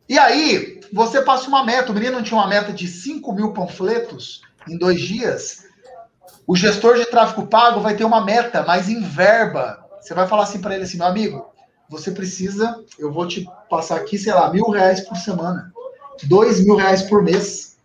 E 0.09 0.19
aí, 0.19 0.81
você 0.93 1.21
passa 1.21 1.49
uma 1.49 1.65
meta. 1.65 1.91
O 1.91 1.95
menino 1.95 2.23
tinha 2.23 2.39
uma 2.39 2.47
meta 2.47 2.73
de 2.73 2.87
5 2.87 3.33
mil 3.33 3.53
panfletos 3.53 4.41
em 4.69 4.79
dois 4.79 5.01
dias. 5.01 5.65
O 6.47 6.57
gestor 6.57 6.97
de 6.97 7.05
tráfego 7.07 7.47
pago 7.47 7.81
vai 7.81 7.97
ter 7.97 8.05
uma 8.05 8.25
meta, 8.25 8.63
mas 8.63 8.89
em 8.89 9.03
verba. 9.03 9.85
Você 10.01 10.15
vai 10.15 10.27
falar 10.27 10.45
assim 10.45 10.61
para 10.61 10.75
ele 10.75 10.85
assim, 10.85 10.97
meu 10.97 11.07
amigo, 11.07 11.53
você 11.89 12.11
precisa, 12.11 12.83
eu 12.99 13.13
vou 13.13 13.27
te 13.27 13.47
passar 13.69 13.97
aqui, 13.97 14.17
sei 14.17 14.33
lá, 14.33 14.51
mil 14.51 14.71
reais 14.71 15.01
por 15.01 15.17
semana, 15.17 15.73
dois 16.25 16.65
mil 16.65 16.77
reais 16.77 17.03
por 17.03 17.23
mês, 17.23 17.77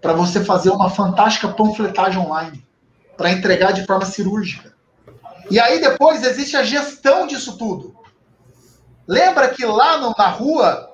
para 0.00 0.12
você 0.12 0.44
fazer 0.44 0.70
uma 0.70 0.90
fantástica 0.90 1.48
panfletagem 1.48 2.20
online, 2.20 2.66
para 3.20 3.32
entregar 3.32 3.72
de 3.72 3.84
forma 3.84 4.06
cirúrgica. 4.06 4.72
E 5.50 5.60
aí 5.60 5.78
depois 5.78 6.24
existe 6.24 6.56
a 6.56 6.62
gestão 6.62 7.26
disso 7.26 7.58
tudo. 7.58 7.94
Lembra 9.06 9.50
que 9.50 9.62
lá 9.66 9.98
no, 9.98 10.14
na 10.16 10.28
rua 10.28 10.90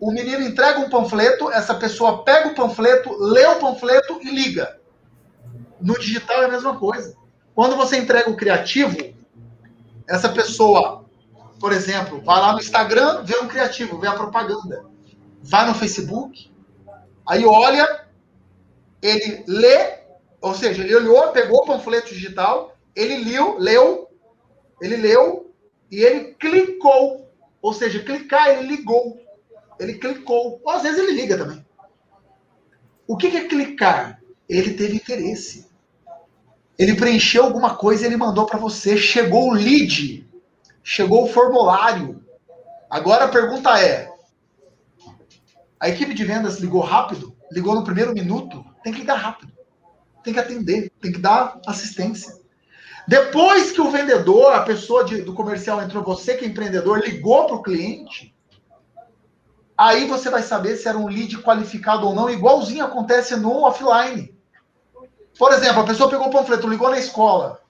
o 0.00 0.10
menino 0.10 0.42
entrega 0.42 0.78
um 0.78 0.88
panfleto, 0.88 1.50
essa 1.50 1.74
pessoa 1.74 2.24
pega 2.24 2.48
o 2.48 2.54
panfleto, 2.54 3.14
lê 3.14 3.44
o 3.44 3.56
panfleto 3.56 4.18
e 4.22 4.30
liga. 4.30 4.80
No 5.78 5.98
digital 5.98 6.44
é 6.44 6.46
a 6.46 6.50
mesma 6.50 6.78
coisa. 6.78 7.14
Quando 7.54 7.76
você 7.76 7.98
entrega 7.98 8.30
o 8.30 8.36
criativo, 8.38 8.96
essa 10.08 10.30
pessoa, 10.30 11.04
por 11.60 11.72
exemplo, 11.72 12.22
vai 12.22 12.40
lá 12.40 12.54
no 12.54 12.60
Instagram, 12.60 13.22
vê 13.22 13.36
um 13.36 13.46
criativo, 13.46 14.00
vê 14.00 14.06
a 14.06 14.14
propaganda. 14.14 14.86
Vai 15.42 15.66
no 15.66 15.74
Facebook, 15.74 16.50
aí 17.28 17.44
olha, 17.44 18.06
ele 19.02 19.44
lê, 19.46 19.99
ou 20.40 20.54
seja, 20.54 20.82
ele 20.82 20.94
olhou, 20.94 21.32
pegou 21.32 21.58
o 21.58 21.66
panfleto 21.66 22.14
digital, 22.14 22.76
ele 22.96 23.18
leu, 23.24 23.58
leu, 23.58 24.10
ele 24.80 24.96
leu 24.96 25.52
e 25.90 26.02
ele 26.02 26.34
clicou. 26.34 27.30
Ou 27.60 27.74
seja, 27.74 28.02
clicar, 28.02 28.48
ele 28.48 28.68
ligou. 28.68 29.20
Ele 29.78 29.94
clicou. 29.94 30.60
Ou 30.64 30.70
às 30.70 30.82
vezes 30.82 30.98
ele 30.98 31.12
liga 31.12 31.36
também. 31.36 31.64
O 33.06 33.16
que 33.16 33.36
é 33.36 33.46
clicar? 33.46 34.22
Ele 34.48 34.74
teve 34.74 34.96
interesse. 34.96 35.68
Ele 36.78 36.96
preencheu 36.96 37.44
alguma 37.44 37.76
coisa 37.76 38.06
ele 38.06 38.16
mandou 38.16 38.46
para 38.46 38.58
você. 38.58 38.96
Chegou 38.96 39.50
o 39.50 39.52
lead. 39.52 40.26
Chegou 40.82 41.24
o 41.24 41.28
formulário. 41.28 42.24
Agora 42.88 43.26
a 43.26 43.28
pergunta 43.28 43.78
é: 43.78 44.10
a 45.78 45.88
equipe 45.88 46.14
de 46.14 46.24
vendas 46.24 46.58
ligou 46.58 46.80
rápido? 46.80 47.36
Ligou 47.52 47.74
no 47.74 47.84
primeiro 47.84 48.14
minuto? 48.14 48.64
Tem 48.82 48.92
que 48.92 49.00
ligar 49.00 49.16
rápido. 49.16 49.52
Tem 50.22 50.32
que 50.32 50.40
atender. 50.40 50.90
Tem 51.00 51.12
que 51.12 51.18
dar 51.18 51.60
assistência. 51.66 52.38
Depois 53.08 53.72
que 53.72 53.80
o 53.80 53.90
vendedor, 53.90 54.52
a 54.52 54.62
pessoa 54.62 55.04
de, 55.04 55.22
do 55.22 55.34
comercial 55.34 55.82
entrou, 55.82 56.04
você 56.04 56.36
que 56.36 56.44
é 56.44 56.48
empreendedor, 56.48 57.00
ligou 57.00 57.46
para 57.46 57.56
o 57.56 57.62
cliente, 57.62 58.34
Aí 59.80 60.04
você 60.04 60.28
vai 60.28 60.42
saber 60.42 60.76
se 60.76 60.86
era 60.86 60.98
um 60.98 61.08
lead 61.08 61.38
qualificado 61.38 62.06
ou 62.06 62.14
não, 62.14 62.28
igualzinho 62.28 62.84
acontece 62.84 63.34
no 63.34 63.62
offline. 63.62 64.38
Por 65.38 65.54
exemplo, 65.54 65.80
a 65.80 65.86
pessoa 65.86 66.10
pegou 66.10 66.26
o 66.26 66.30
panfleto, 66.30 66.68
ligou 66.68 66.90
na 66.90 66.98
escola. 66.98 67.62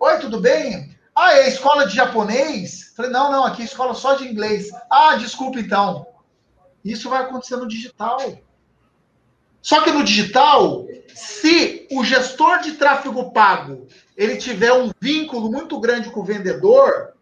Oi, 0.00 0.18
tudo 0.18 0.40
bem? 0.40 0.96
Ah, 1.14 1.34
é 1.34 1.48
escola 1.48 1.86
de 1.86 1.94
japonês? 1.94 2.94
Falei, 2.96 3.10
não, 3.10 3.30
não, 3.30 3.44
aqui 3.44 3.60
é 3.60 3.64
escola 3.66 3.92
só 3.92 4.14
de 4.14 4.26
inglês. 4.26 4.70
Ah, 4.90 5.16
desculpa 5.16 5.60
então. 5.60 6.06
Isso 6.82 7.10
vai 7.10 7.20
acontecer 7.20 7.56
no 7.56 7.68
digital. 7.68 8.18
Só 9.62 9.80
que 9.80 9.92
no 9.92 10.02
digital, 10.02 10.84
se 11.14 11.86
o 11.90 12.04
gestor 12.04 12.60
de 12.60 12.72
tráfego 12.72 13.30
pago 13.30 13.86
ele 14.16 14.36
tiver 14.36 14.72
um 14.72 14.90
vínculo 15.00 15.50
muito 15.50 15.78
grande 15.78 16.10
com 16.10 16.20
o 16.20 16.24
vendedor, 16.24 17.12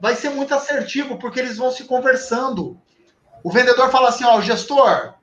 vai 0.00 0.14
ser 0.14 0.30
muito 0.30 0.54
assertivo, 0.54 1.18
porque 1.18 1.40
eles 1.40 1.56
vão 1.56 1.70
se 1.70 1.84
conversando. 1.84 2.80
O 3.42 3.50
vendedor 3.50 3.90
fala 3.90 4.08
assim, 4.08 4.24
ó, 4.24 4.40
gestor, 4.40 5.14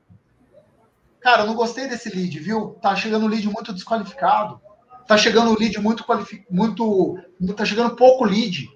cara, 1.22 1.44
eu 1.44 1.48
não 1.48 1.56
gostei 1.56 1.88
desse 1.88 2.10
lead, 2.10 2.38
viu? 2.40 2.78
Tá 2.82 2.96
chegando 2.96 3.26
um 3.26 3.30
lead 3.30 3.48
muito 3.48 3.74
desqualificado. 3.74 4.62
Tá 5.08 5.18
chegando 5.18 5.52
um 5.52 5.58
lead 5.58 5.80
muito 5.80 6.04
qualificado, 6.04 6.48
muito, 6.52 7.18
tá 7.56 7.64
chegando 7.64 7.96
pouco 7.96 8.26
lead. 8.26 8.70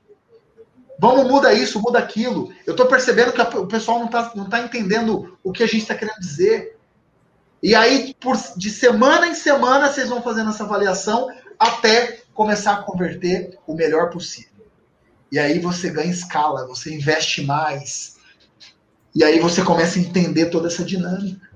Vamos, 0.98 1.28
muda 1.28 1.54
isso, 1.54 1.82
muda 1.82 2.00
aquilo. 2.00 2.54
Eu 2.66 2.76
tô 2.76 2.86
percebendo 2.86 3.34
que 3.34 3.42
o 3.58 3.68
pessoal 3.68 4.00
não 4.00 4.08
tá, 4.08 4.32
não 4.36 4.48
tá 4.48 4.62
entendendo 4.62 5.38
o 5.44 5.52
que 5.52 5.64
a 5.64 5.66
gente 5.66 5.82
está 5.82 5.96
querendo 5.96 6.20
dizer. 6.20 6.78
E 7.62 7.76
aí, 7.76 8.14
por, 8.16 8.36
de 8.58 8.70
semana 8.70 9.28
em 9.28 9.36
semana, 9.36 9.92
vocês 9.92 10.10
vão 10.10 10.22
fazendo 10.22 10.50
essa 10.50 10.64
avaliação 10.64 11.30
até 11.60 12.22
começar 12.34 12.74
a 12.74 12.84
converter 12.84 13.58
o 13.68 13.76
melhor 13.76 14.10
possível. 14.10 14.66
E 15.32 15.38
aí 15.38 15.60
você 15.60 15.90
ganha 15.90 16.12
escala, 16.12 16.68
você 16.68 16.94
investe 16.94 17.44
mais, 17.44 18.18
e 19.14 19.24
aí 19.24 19.40
você 19.40 19.64
começa 19.64 20.00
a 20.00 20.02
entender 20.02 20.48
toda 20.50 20.68
essa 20.68 20.84
dinâmica. 20.84 21.50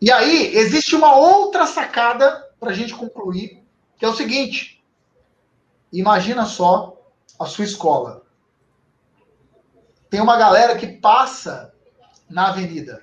E 0.00 0.10
aí 0.10 0.56
existe 0.56 0.94
uma 0.94 1.16
outra 1.16 1.66
sacada 1.66 2.48
para 2.58 2.70
a 2.70 2.74
gente 2.74 2.94
concluir, 2.94 3.62
que 3.96 4.04
é 4.04 4.08
o 4.08 4.14
seguinte: 4.14 4.84
imagina 5.92 6.44
só 6.44 7.00
a 7.38 7.46
sua 7.46 7.64
escola. 7.64 8.22
Tem 10.10 10.20
uma 10.20 10.36
galera 10.36 10.76
que 10.76 10.88
passa 10.88 11.72
na 12.28 12.48
avenida. 12.48 13.02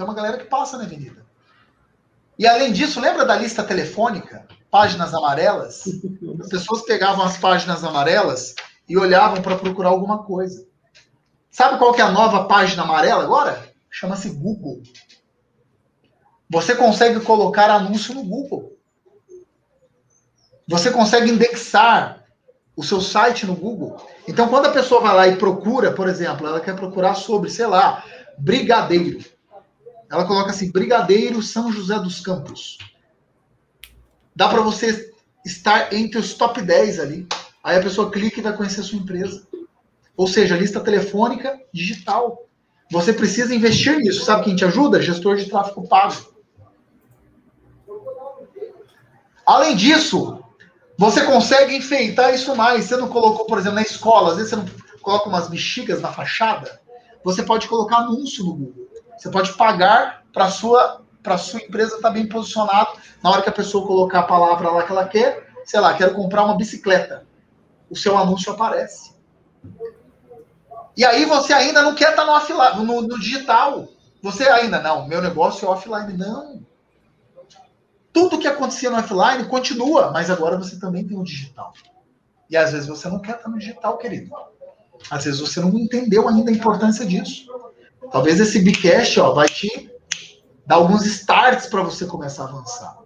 Tem 0.00 0.08
uma 0.08 0.14
galera 0.14 0.38
que 0.38 0.46
passa 0.46 0.78
na 0.78 0.84
avenida. 0.84 1.26
E 2.38 2.46
além 2.46 2.72
disso, 2.72 2.98
lembra 2.98 3.26
da 3.26 3.36
lista 3.36 3.62
telefônica? 3.62 4.46
Páginas 4.70 5.12
amarelas? 5.12 5.84
As 6.40 6.48
pessoas 6.48 6.80
pegavam 6.86 7.22
as 7.22 7.36
páginas 7.36 7.84
amarelas 7.84 8.54
e 8.88 8.96
olhavam 8.96 9.42
para 9.42 9.58
procurar 9.58 9.90
alguma 9.90 10.22
coisa. 10.22 10.66
Sabe 11.50 11.76
qual 11.76 11.92
que 11.92 12.00
é 12.00 12.04
a 12.04 12.10
nova 12.10 12.44
página 12.44 12.82
amarela 12.82 13.22
agora? 13.22 13.70
Chama-se 13.90 14.30
Google. 14.30 14.80
Você 16.48 16.74
consegue 16.74 17.20
colocar 17.20 17.68
anúncio 17.68 18.14
no 18.14 18.24
Google. 18.24 18.72
Você 20.66 20.90
consegue 20.90 21.30
indexar 21.30 22.24
o 22.74 22.82
seu 22.82 23.02
site 23.02 23.44
no 23.44 23.54
Google. 23.54 23.98
Então, 24.26 24.48
quando 24.48 24.64
a 24.64 24.72
pessoa 24.72 25.02
vai 25.02 25.14
lá 25.14 25.28
e 25.28 25.36
procura, 25.36 25.92
por 25.92 26.08
exemplo, 26.08 26.46
ela 26.46 26.58
quer 26.58 26.74
procurar 26.74 27.16
sobre, 27.16 27.50
sei 27.50 27.66
lá, 27.66 28.02
brigadeiro. 28.38 29.38
Ela 30.10 30.26
coloca 30.26 30.50
assim, 30.50 30.72
Brigadeiro 30.72 31.40
São 31.40 31.70
José 31.70 31.96
dos 32.00 32.20
Campos. 32.20 32.78
Dá 34.34 34.48
para 34.48 34.60
você 34.60 35.12
estar 35.46 35.92
entre 35.92 36.18
os 36.18 36.34
top 36.34 36.60
10 36.60 36.98
ali. 36.98 37.28
Aí 37.62 37.78
a 37.78 37.82
pessoa 37.82 38.10
clica 38.10 38.40
e 38.40 38.42
vai 38.42 38.56
conhecer 38.56 38.80
a 38.80 38.84
sua 38.84 38.98
empresa. 38.98 39.46
Ou 40.16 40.26
seja, 40.26 40.56
lista 40.56 40.80
telefônica 40.80 41.60
digital. 41.72 42.46
Você 42.90 43.12
precisa 43.12 43.54
investir 43.54 43.98
nisso. 43.98 44.24
Sabe 44.24 44.44
quem 44.44 44.56
te 44.56 44.64
ajuda? 44.64 45.00
Gestor 45.00 45.36
de 45.36 45.48
tráfego 45.48 45.86
pago. 45.86 46.34
Além 49.46 49.76
disso, 49.76 50.42
você 50.98 51.24
consegue 51.24 51.76
enfeitar 51.76 52.34
isso 52.34 52.54
mais. 52.56 52.86
Você 52.86 52.96
não 52.96 53.08
colocou, 53.08 53.46
por 53.46 53.58
exemplo, 53.58 53.76
na 53.76 53.82
escola, 53.82 54.30
às 54.30 54.36
vezes 54.36 54.50
você 54.50 54.56
não 54.56 54.66
coloca 55.00 55.28
umas 55.28 55.48
bexigas 55.48 56.00
na 56.00 56.12
fachada. 56.12 56.80
Você 57.22 57.42
pode 57.42 57.68
colocar 57.68 57.98
anúncio 57.98 58.44
no 58.44 58.54
Google. 58.54 58.89
Você 59.20 59.28
pode 59.28 59.52
pagar 59.52 60.24
para 60.32 60.50
sua 60.50 61.02
para 61.22 61.36
sua 61.36 61.60
empresa 61.60 61.96
estar 61.96 62.08
tá 62.08 62.14
bem 62.14 62.26
posicionado. 62.26 62.98
Na 63.22 63.30
hora 63.30 63.42
que 63.42 63.50
a 63.50 63.52
pessoa 63.52 63.86
colocar 63.86 64.20
a 64.20 64.22
palavra 64.22 64.70
lá 64.70 64.82
que 64.82 64.90
ela 64.90 65.06
quer, 65.06 65.46
sei 65.66 65.78
lá, 65.78 65.92
quero 65.92 66.14
comprar 66.14 66.44
uma 66.44 66.56
bicicleta. 66.56 67.26
O 67.90 67.94
seu 67.94 68.16
anúncio 68.16 68.50
aparece. 68.50 69.12
E 70.96 71.04
aí 71.04 71.26
você 71.26 71.52
ainda 71.52 71.82
não 71.82 71.94
quer 71.94 72.10
estar 72.10 72.24
no, 72.24 72.32
offline, 72.32 72.86
no, 72.86 73.02
no 73.02 73.20
digital. 73.20 73.88
Você 74.22 74.48
ainda, 74.48 74.80
não, 74.80 75.06
meu 75.06 75.20
negócio 75.20 75.68
é 75.68 75.70
offline. 75.70 76.16
Não. 76.16 76.64
Tudo 78.14 78.38
que 78.38 78.48
acontecia 78.48 78.88
no 78.88 78.96
offline 78.96 79.44
continua, 79.44 80.10
mas 80.10 80.30
agora 80.30 80.56
você 80.56 80.80
também 80.80 81.06
tem 81.06 81.18
o 81.18 81.22
digital. 81.22 81.74
E 82.48 82.56
às 82.56 82.72
vezes 82.72 82.88
você 82.88 83.06
não 83.10 83.18
quer 83.18 83.36
estar 83.36 83.50
no 83.50 83.58
digital, 83.58 83.98
querido. 83.98 84.34
Às 85.10 85.24
vezes 85.24 85.40
você 85.40 85.60
não 85.60 85.68
entendeu 85.78 86.26
ainda 86.26 86.50
a 86.50 86.54
importância 86.54 87.04
disso. 87.04 87.46
Talvez 88.10 88.40
esse 88.40 88.58
Bicast 88.60 89.18
ó, 89.20 89.32
vai 89.32 89.48
te 89.48 89.90
dar 90.66 90.76
alguns 90.76 91.04
starts 91.06 91.66
para 91.66 91.82
você 91.82 92.06
começar 92.06 92.44
a 92.44 92.48
avançar. 92.48 92.98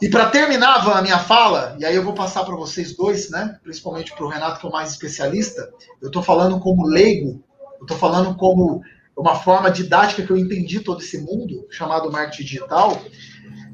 E 0.00 0.08
para 0.10 0.28
terminar 0.28 0.86
a 0.86 1.02
minha 1.02 1.18
fala, 1.18 1.76
e 1.78 1.84
aí 1.84 1.96
eu 1.96 2.04
vou 2.04 2.12
passar 2.12 2.44
para 2.44 2.54
vocês 2.54 2.94
dois, 2.94 3.30
né? 3.30 3.58
Principalmente 3.62 4.12
para 4.14 4.24
o 4.24 4.28
Renato, 4.28 4.60
que 4.60 4.66
é 4.66 4.68
o 4.68 4.72
mais 4.72 4.90
especialista. 4.90 5.70
Eu 6.02 6.08
estou 6.08 6.22
falando 6.22 6.60
como 6.60 6.86
leigo, 6.86 7.42
eu 7.78 7.82
estou 7.82 7.96
falando 7.96 8.36
como 8.36 8.82
uma 9.16 9.34
forma 9.36 9.70
didática 9.70 10.22
que 10.22 10.30
eu 10.30 10.36
entendi 10.36 10.80
todo 10.80 11.00
esse 11.00 11.18
mundo, 11.18 11.66
chamado 11.70 12.12
marketing 12.12 12.42
digital, 12.42 13.00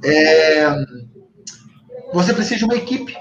é, 0.05 0.67
você 2.13 2.33
precisa 2.33 2.59
de 2.59 2.65
uma 2.65 2.77
equipe 2.77 3.17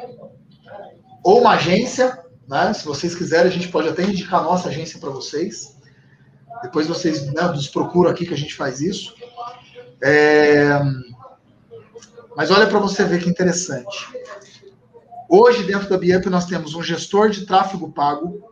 ou 1.24 1.42
uma 1.42 1.52
agência, 1.52 2.20
né? 2.48 2.74
Se 2.74 2.86
vocês 2.86 3.16
quiserem, 3.16 3.48
a 3.48 3.54
gente 3.54 3.70
pode 3.70 3.88
até 3.88 4.04
indicar 4.04 4.42
a 4.42 4.44
nossa 4.44 4.70
agência 4.70 5.00
para 5.00 5.10
vocês. 5.10 5.78
Depois 6.62 6.88
vocês 6.88 7.26
né, 7.34 7.42
nos 7.44 7.68
procuram 7.68 8.12
aqui 8.12 8.26
que 8.26 8.34
a 8.34 8.38
gente 8.38 8.56
faz 8.56 8.82
isso. 8.82 9.16
É, 10.02 10.80
mas 12.36 12.50
olha 12.50 12.68
para 12.68 12.80
você 12.80 13.04
ver 13.04 13.22
que 13.22 13.30
interessante. 13.30 14.08
Hoje, 15.28 15.64
dentro 15.64 15.90
da 15.90 15.98
Biamp, 15.98 16.26
nós 16.26 16.46
temos 16.46 16.76
um 16.76 16.84
gestor 16.84 17.30
de 17.30 17.46
tráfego 17.46 17.92
pago, 17.92 18.52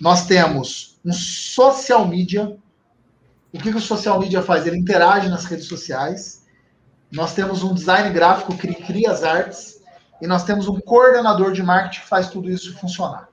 nós 0.00 0.26
temos 0.26 0.98
um 1.04 1.12
social 1.12 2.06
media. 2.06 2.56
O 3.52 3.58
que, 3.58 3.70
que 3.70 3.76
o 3.76 3.80
social 3.80 4.20
media 4.20 4.42
faz? 4.42 4.66
Ele 4.66 4.76
interage 4.76 5.28
nas 5.28 5.44
redes 5.44 5.66
sociais. 5.66 6.46
Nós 7.10 7.34
temos 7.34 7.62
um 7.62 7.74
design 7.74 8.10
gráfico 8.10 8.56
que 8.56 8.72
cria 8.74 9.10
as 9.10 9.24
artes. 9.24 9.80
E 10.22 10.26
nós 10.26 10.44
temos 10.44 10.68
um 10.68 10.78
coordenador 10.78 11.52
de 11.52 11.62
marketing 11.62 12.00
que 12.02 12.08
faz 12.08 12.28
tudo 12.28 12.50
isso 12.50 12.78
funcionar. 12.78 13.28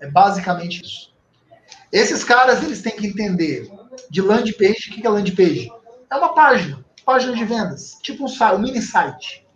É 0.00 0.10
basicamente 0.10 0.82
isso. 0.82 1.14
Esses 1.92 2.22
caras, 2.22 2.62
eles 2.62 2.82
têm 2.82 2.96
que 2.96 3.06
entender 3.06 3.70
de 4.10 4.20
landing 4.20 4.52
page. 4.52 4.90
O 4.90 4.94
que 4.94 5.06
é 5.06 5.10
landing 5.10 5.34
page? 5.34 5.72
É 6.10 6.16
uma 6.16 6.34
página, 6.34 6.84
página 7.04 7.34
de 7.34 7.44
vendas, 7.44 7.98
tipo 8.02 8.24
um, 8.24 8.54
um 8.54 8.58
mini 8.58 8.82
site. 8.82 9.46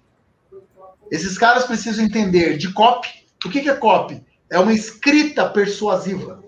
Esses 1.10 1.36
caras 1.36 1.64
precisam 1.64 2.04
entender 2.04 2.56
de 2.56 2.72
copy. 2.72 3.08
O 3.44 3.50
que 3.50 3.68
é 3.68 3.74
copy? 3.74 4.24
É 4.50 4.58
uma 4.58 4.72
escrita 4.72 5.48
persuasiva. 5.48 6.42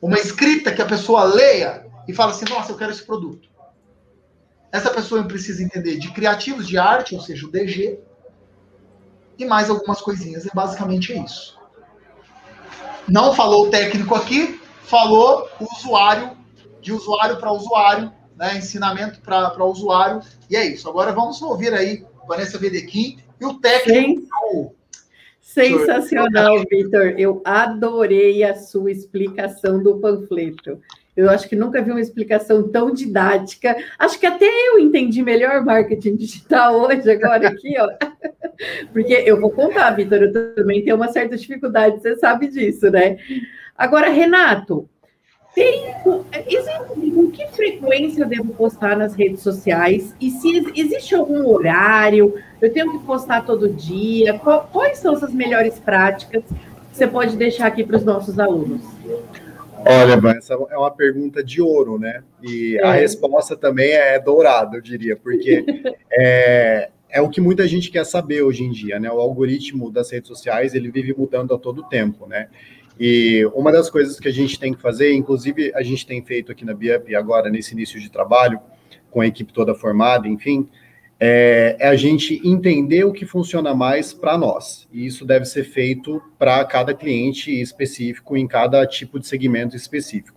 Uma 0.00 0.18
escrita 0.18 0.72
que 0.72 0.82
a 0.82 0.86
pessoa 0.86 1.24
leia 1.24 1.86
e 2.06 2.12
fala 2.12 2.32
assim: 2.32 2.44
nossa, 2.48 2.72
eu 2.72 2.76
quero 2.76 2.92
esse 2.92 3.02
produto. 3.02 3.48
Essa 4.70 4.90
pessoa 4.90 5.24
precisa 5.24 5.62
entender 5.62 5.98
de 5.98 6.10
criativos 6.12 6.66
de 6.66 6.76
arte, 6.76 7.14
ou 7.14 7.20
seja, 7.20 7.46
o 7.46 7.50
DG, 7.50 7.98
e 9.38 9.44
mais 9.44 9.70
algumas 9.70 10.00
coisinhas. 10.00 10.46
É 10.46 10.50
basicamente 10.52 11.18
isso. 11.18 11.58
Não 13.08 13.34
falou 13.34 13.66
o 13.66 13.70
técnico 13.70 14.14
aqui, 14.14 14.60
falou 14.86 15.48
o 15.60 15.66
usuário, 15.76 16.30
de 16.80 16.92
usuário 16.92 17.38
para 17.38 17.52
usuário, 17.52 18.12
né? 18.36 18.56
ensinamento 18.56 19.20
para 19.20 19.64
usuário, 19.64 20.20
e 20.48 20.56
é 20.56 20.64
isso. 20.64 20.88
Agora 20.88 21.12
vamos 21.12 21.40
ouvir 21.42 21.72
aí 21.74 22.04
Vanessa 22.26 22.58
Vedequim 22.58 23.18
e 23.40 23.44
o 23.44 23.54
técnico. 23.54 24.74
Sensacional, 25.40 26.64
Vitor. 26.70 27.14
Eu 27.16 27.40
adorei 27.44 28.42
a 28.44 28.54
sua 28.54 28.90
explicação 28.90 29.82
do 29.82 29.98
panfleto. 29.98 30.80
Eu 31.16 31.30
acho 31.30 31.48
que 31.48 31.56
nunca 31.56 31.80
vi 31.80 31.90
uma 31.90 32.00
explicação 32.00 32.68
tão 32.68 32.92
didática. 32.92 33.74
Acho 33.98 34.20
que 34.20 34.26
até 34.26 34.46
eu 34.68 34.78
entendi 34.78 35.22
melhor 35.22 35.64
marketing 35.64 36.16
digital 36.16 36.78
hoje, 36.78 37.10
agora 37.10 37.48
aqui, 37.48 37.74
ó. 37.78 37.88
Porque 38.92 39.14
eu 39.14 39.40
vou 39.40 39.50
contar, 39.50 39.90
Vitor, 39.92 40.18
eu 40.18 40.54
também 40.54 40.82
tenho 40.82 40.96
uma 40.96 41.08
certa 41.08 41.36
dificuldade, 41.36 42.00
você 42.00 42.16
sabe 42.16 42.48
disso, 42.48 42.90
né? 42.90 43.16
Agora, 43.76 44.08
Renato, 44.10 44.88
tem, 45.54 45.94
com 46.04 47.30
que 47.30 47.46
frequência 47.48 48.22
eu 48.22 48.28
devo 48.28 48.52
postar 48.52 48.96
nas 48.96 49.14
redes 49.14 49.40
sociais? 49.40 50.14
E 50.20 50.30
se 50.30 50.72
existe 50.74 51.14
algum 51.14 51.46
horário? 51.48 52.34
Eu 52.60 52.72
tenho 52.72 52.92
que 52.92 53.06
postar 53.06 53.44
todo 53.44 53.68
dia? 53.68 54.38
Quais 54.38 54.98
são 54.98 55.14
essas 55.14 55.32
melhores 55.32 55.78
práticas 55.78 56.44
que 56.44 56.96
você 56.96 57.06
pode 57.06 57.36
deixar 57.36 57.66
aqui 57.66 57.84
para 57.84 57.96
os 57.96 58.04
nossos 58.04 58.38
alunos? 58.38 58.82
Olha, 59.78 60.36
essa 60.36 60.54
é 60.54 60.76
uma 60.76 60.90
pergunta 60.90 61.44
de 61.44 61.62
ouro, 61.62 61.98
né? 61.98 62.22
E 62.42 62.76
é. 62.76 62.86
a 62.86 62.92
resposta 62.92 63.56
também 63.56 63.92
é 63.92 64.18
dourada, 64.18 64.76
eu 64.76 64.82
diria, 64.82 65.16
porque 65.16 65.64
é, 66.10 66.90
é 67.08 67.20
o 67.22 67.30
que 67.30 67.40
muita 67.40 67.68
gente 67.68 67.90
quer 67.90 68.04
saber 68.04 68.42
hoje 68.42 68.64
em 68.64 68.70
dia, 68.70 68.98
né? 68.98 69.10
O 69.10 69.20
algoritmo 69.20 69.90
das 69.90 70.10
redes 70.10 70.28
sociais, 70.28 70.74
ele 70.74 70.90
vive 70.90 71.14
mudando 71.16 71.54
a 71.54 71.58
todo 71.58 71.82
tempo, 71.84 72.26
né? 72.26 72.48
E 72.98 73.44
uma 73.54 73.70
das 73.70 73.90
coisas 73.90 74.18
que 74.18 74.28
a 74.28 74.32
gente 74.32 74.58
tem 74.58 74.72
que 74.72 74.80
fazer, 74.80 75.12
inclusive 75.12 75.72
a 75.74 75.82
gente 75.82 76.06
tem 76.06 76.22
feito 76.22 76.50
aqui 76.50 76.64
na 76.64 76.72
BIUP 76.72 77.14
agora 77.14 77.50
nesse 77.50 77.74
início 77.74 78.00
de 78.00 78.10
trabalho, 78.10 78.58
com 79.10 79.20
a 79.20 79.26
equipe 79.26 79.52
toda 79.52 79.74
formada, 79.74 80.26
enfim, 80.28 80.68
é, 81.18 81.76
é 81.78 81.88
a 81.88 81.96
gente 81.96 82.40
entender 82.46 83.04
o 83.04 83.12
que 83.12 83.24
funciona 83.24 83.74
mais 83.74 84.12
para 84.12 84.36
nós. 84.36 84.86
E 84.92 85.06
isso 85.06 85.24
deve 85.24 85.44
ser 85.44 85.64
feito 85.64 86.22
para 86.38 86.64
cada 86.64 86.94
cliente 86.94 87.50
específico, 87.60 88.36
em 88.36 88.46
cada 88.46 88.86
tipo 88.86 89.18
de 89.18 89.26
segmento 89.26 89.76
específico. 89.76 90.35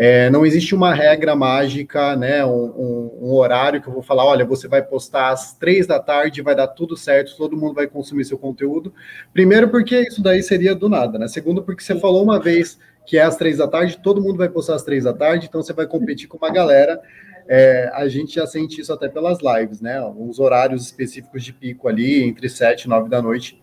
É, 0.00 0.30
não 0.30 0.46
existe 0.46 0.76
uma 0.76 0.94
regra 0.94 1.34
mágica, 1.34 2.14
né, 2.14 2.44
um, 2.44 2.50
um, 2.50 3.18
um, 3.20 3.32
horário 3.32 3.82
que 3.82 3.88
eu 3.88 3.92
vou 3.92 4.00
falar, 4.00 4.24
olha, 4.24 4.44
você 4.44 4.68
vai 4.68 4.80
postar 4.80 5.30
às 5.30 5.54
três 5.54 5.88
da 5.88 5.98
tarde, 5.98 6.40
vai 6.40 6.54
dar 6.54 6.68
tudo 6.68 6.96
certo, 6.96 7.36
todo 7.36 7.56
mundo 7.56 7.74
vai 7.74 7.88
consumir 7.88 8.24
seu 8.24 8.38
conteúdo. 8.38 8.94
Primeiro, 9.32 9.68
porque 9.70 10.02
isso 10.02 10.22
daí 10.22 10.40
seria 10.40 10.72
do 10.72 10.88
nada, 10.88 11.18
né? 11.18 11.26
Segundo, 11.26 11.64
porque 11.64 11.82
você 11.82 11.98
falou 11.98 12.22
uma 12.22 12.38
vez 12.38 12.78
que 13.04 13.18
é 13.18 13.22
às 13.22 13.36
três 13.36 13.58
da 13.58 13.66
tarde, 13.66 13.98
todo 14.00 14.22
mundo 14.22 14.36
vai 14.36 14.48
postar 14.48 14.76
às 14.76 14.84
três 14.84 15.02
da 15.02 15.12
tarde, 15.12 15.46
então 15.48 15.60
você 15.60 15.72
vai 15.72 15.88
competir 15.88 16.28
com 16.28 16.36
uma 16.36 16.52
galera. 16.52 17.00
É, 17.48 17.90
a 17.92 18.06
gente 18.06 18.36
já 18.36 18.46
sente 18.46 18.80
isso 18.80 18.92
até 18.92 19.08
pelas 19.08 19.38
lives, 19.42 19.80
né? 19.80 20.00
Uns 20.00 20.38
horários 20.38 20.84
específicos 20.84 21.42
de 21.42 21.52
pico 21.52 21.88
ali, 21.88 22.22
entre 22.22 22.48
sete 22.48 22.84
e 22.84 22.88
nove 22.88 23.08
da 23.08 23.20
noite, 23.20 23.60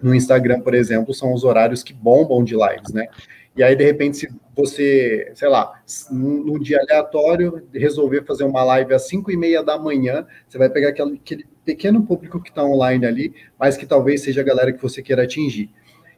no 0.00 0.14
Instagram, 0.14 0.60
por 0.60 0.74
exemplo, 0.74 1.12
são 1.12 1.32
os 1.32 1.42
horários 1.42 1.82
que 1.82 1.92
bombam 1.92 2.44
de 2.44 2.54
lives, 2.54 2.92
né? 2.92 3.08
E 3.54 3.62
aí, 3.62 3.76
de 3.76 3.84
repente, 3.84 4.16
se 4.16 4.28
você, 4.56 5.30
sei 5.34 5.48
lá, 5.48 5.82
num, 6.10 6.58
dia 6.58 6.80
aleatório, 6.80 7.62
resolver 7.72 8.24
fazer 8.24 8.44
uma 8.44 8.64
live 8.64 8.94
às 8.94 9.06
5 9.08 9.30
e 9.30 9.36
meia 9.36 9.62
da 9.62 9.78
manhã, 9.78 10.26
você 10.48 10.56
vai 10.56 10.70
pegar 10.70 10.88
aquele, 10.88 11.14
aquele 11.16 11.46
pequeno 11.64 12.02
público 12.04 12.40
que 12.40 12.48
está 12.48 12.64
online 12.64 13.04
ali, 13.04 13.34
mas 13.58 13.76
que 13.76 13.84
talvez 13.84 14.22
seja 14.22 14.40
a 14.40 14.44
galera 14.44 14.72
que 14.72 14.80
você 14.80 15.02
queira 15.02 15.24
atingir. 15.24 15.70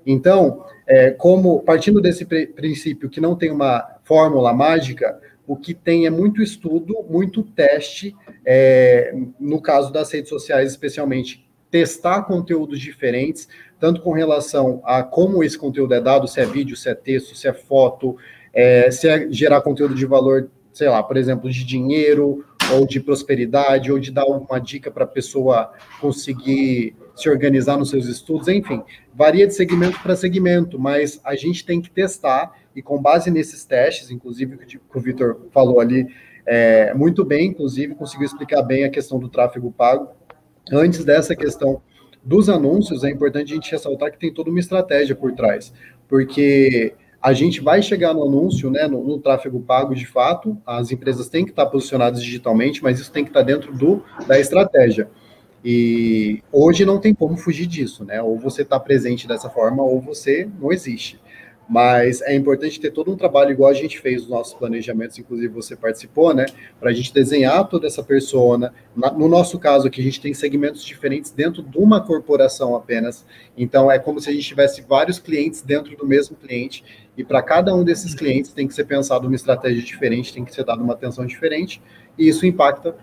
Então, 0.06 0.64
é, 0.86 1.10
como 1.10 1.60
partindo 1.62 2.00
desse 2.00 2.24
princípio 2.24 3.08
que 3.08 3.20
não 3.20 3.34
tem 3.34 3.50
uma 3.50 3.98
fórmula 4.04 4.52
mágica, 4.52 5.20
o 5.46 5.56
que 5.56 5.74
tem 5.74 6.06
é 6.06 6.10
muito 6.10 6.42
estudo, 6.42 7.04
muito 7.08 7.42
teste, 7.42 8.14
é, 8.44 9.14
no 9.40 9.60
caso 9.60 9.92
das 9.92 10.10
redes 10.12 10.28
sociais, 10.28 10.70
especialmente, 10.70 11.43
testar 11.74 12.22
conteúdos 12.22 12.78
diferentes, 12.78 13.48
tanto 13.80 14.00
com 14.00 14.12
relação 14.12 14.80
a 14.84 15.02
como 15.02 15.42
esse 15.42 15.58
conteúdo 15.58 15.92
é 15.92 16.00
dado, 16.00 16.28
se 16.28 16.38
é 16.38 16.46
vídeo, 16.46 16.76
se 16.76 16.88
é 16.88 16.94
texto, 16.94 17.34
se 17.34 17.48
é 17.48 17.52
foto, 17.52 18.16
é, 18.52 18.92
se 18.92 19.08
é 19.08 19.28
gerar 19.28 19.60
conteúdo 19.60 19.92
de 19.92 20.06
valor, 20.06 20.48
sei 20.72 20.88
lá, 20.88 21.02
por 21.02 21.16
exemplo, 21.16 21.50
de 21.50 21.64
dinheiro, 21.64 22.44
ou 22.72 22.86
de 22.86 23.00
prosperidade, 23.00 23.90
ou 23.90 23.98
de 23.98 24.12
dar 24.12 24.24
uma 24.24 24.60
dica 24.60 24.88
para 24.88 25.02
a 25.02 25.08
pessoa 25.08 25.72
conseguir 26.00 26.94
se 27.16 27.28
organizar 27.28 27.76
nos 27.76 27.90
seus 27.90 28.06
estudos, 28.06 28.46
enfim, 28.46 28.80
varia 29.12 29.44
de 29.44 29.52
segmento 29.52 30.00
para 30.00 30.14
segmento, 30.14 30.78
mas 30.78 31.20
a 31.24 31.34
gente 31.34 31.66
tem 31.66 31.80
que 31.80 31.90
testar 31.90 32.54
e 32.76 32.80
com 32.80 33.02
base 33.02 33.32
nesses 33.32 33.64
testes, 33.64 34.12
inclusive 34.12 34.58
que 34.58 34.78
o 34.78 35.00
Vitor 35.00 35.48
falou 35.50 35.80
ali 35.80 36.06
é, 36.46 36.94
muito 36.94 37.24
bem, 37.24 37.48
inclusive 37.48 37.96
conseguiu 37.96 38.26
explicar 38.26 38.62
bem 38.62 38.84
a 38.84 38.90
questão 38.90 39.18
do 39.18 39.28
tráfego 39.28 39.72
pago. 39.72 40.10
Antes 40.72 41.04
dessa 41.04 41.36
questão 41.36 41.82
dos 42.22 42.48
anúncios, 42.48 43.04
é 43.04 43.10
importante 43.10 43.52
a 43.52 43.54
gente 43.54 43.70
ressaltar 43.70 44.10
que 44.10 44.18
tem 44.18 44.32
toda 44.32 44.50
uma 44.50 44.58
estratégia 44.58 45.14
por 45.14 45.32
trás, 45.32 45.72
porque 46.08 46.94
a 47.20 47.32
gente 47.32 47.60
vai 47.60 47.82
chegar 47.82 48.12
no 48.12 48.22
anúncio, 48.22 48.70
né, 48.70 48.86
no, 48.86 49.02
no, 49.02 49.18
tráfego 49.18 49.60
pago 49.60 49.94
de 49.94 50.06
fato, 50.06 50.56
as 50.66 50.90
empresas 50.92 51.28
têm 51.28 51.44
que 51.44 51.50
estar 51.50 51.66
posicionadas 51.66 52.22
digitalmente, 52.22 52.82
mas 52.82 53.00
isso 53.00 53.10
tem 53.10 53.24
que 53.24 53.30
estar 53.30 53.42
dentro 53.42 53.72
do, 53.72 54.02
da 54.26 54.38
estratégia. 54.38 55.08
E 55.64 56.42
hoje 56.52 56.84
não 56.84 57.00
tem 57.00 57.14
como 57.14 57.38
fugir 57.38 57.66
disso, 57.66 58.04
né? 58.04 58.20
Ou 58.20 58.38
você 58.38 58.60
está 58.60 58.78
presente 58.78 59.26
dessa 59.26 59.48
forma, 59.48 59.82
ou 59.82 59.98
você 59.98 60.46
não 60.60 60.70
existe. 60.70 61.18
Mas 61.68 62.20
é 62.22 62.34
importante 62.34 62.78
ter 62.78 62.90
todo 62.90 63.10
um 63.10 63.16
trabalho 63.16 63.50
igual 63.50 63.70
a 63.70 63.74
gente 63.74 63.98
fez 63.98 64.22
nos 64.22 64.30
nossos 64.30 64.54
planejamentos, 64.54 65.18
inclusive 65.18 65.48
você 65.48 65.74
participou, 65.74 66.34
né? 66.34 66.46
Para 66.78 66.90
a 66.90 66.92
gente 66.92 67.12
desenhar 67.12 67.66
toda 67.68 67.86
essa 67.86 68.02
persona. 68.02 68.74
No 68.94 69.28
nosso 69.28 69.58
caso 69.58 69.86
aqui, 69.86 70.00
a 70.00 70.04
gente 70.04 70.20
tem 70.20 70.34
segmentos 70.34 70.84
diferentes 70.84 71.30
dentro 71.30 71.62
de 71.62 71.78
uma 71.78 72.00
corporação 72.00 72.76
apenas. 72.76 73.24
Então 73.56 73.90
é 73.90 73.98
como 73.98 74.20
se 74.20 74.28
a 74.28 74.32
gente 74.32 74.46
tivesse 74.46 74.82
vários 74.82 75.18
clientes 75.18 75.62
dentro 75.62 75.96
do 75.96 76.06
mesmo 76.06 76.36
cliente. 76.36 76.84
E 77.16 77.24
para 77.24 77.40
cada 77.40 77.74
um 77.74 77.84
desses 77.84 78.14
clientes 78.14 78.52
tem 78.52 78.66
que 78.66 78.74
ser 78.74 78.84
pensado 78.84 79.26
uma 79.26 79.36
estratégia 79.36 79.82
diferente, 79.82 80.34
tem 80.34 80.44
que 80.44 80.54
ser 80.54 80.64
dada 80.64 80.82
uma 80.82 80.94
atenção 80.94 81.24
diferente. 81.24 81.80
E 82.18 82.28
isso 82.28 82.46
impacta 82.46 82.94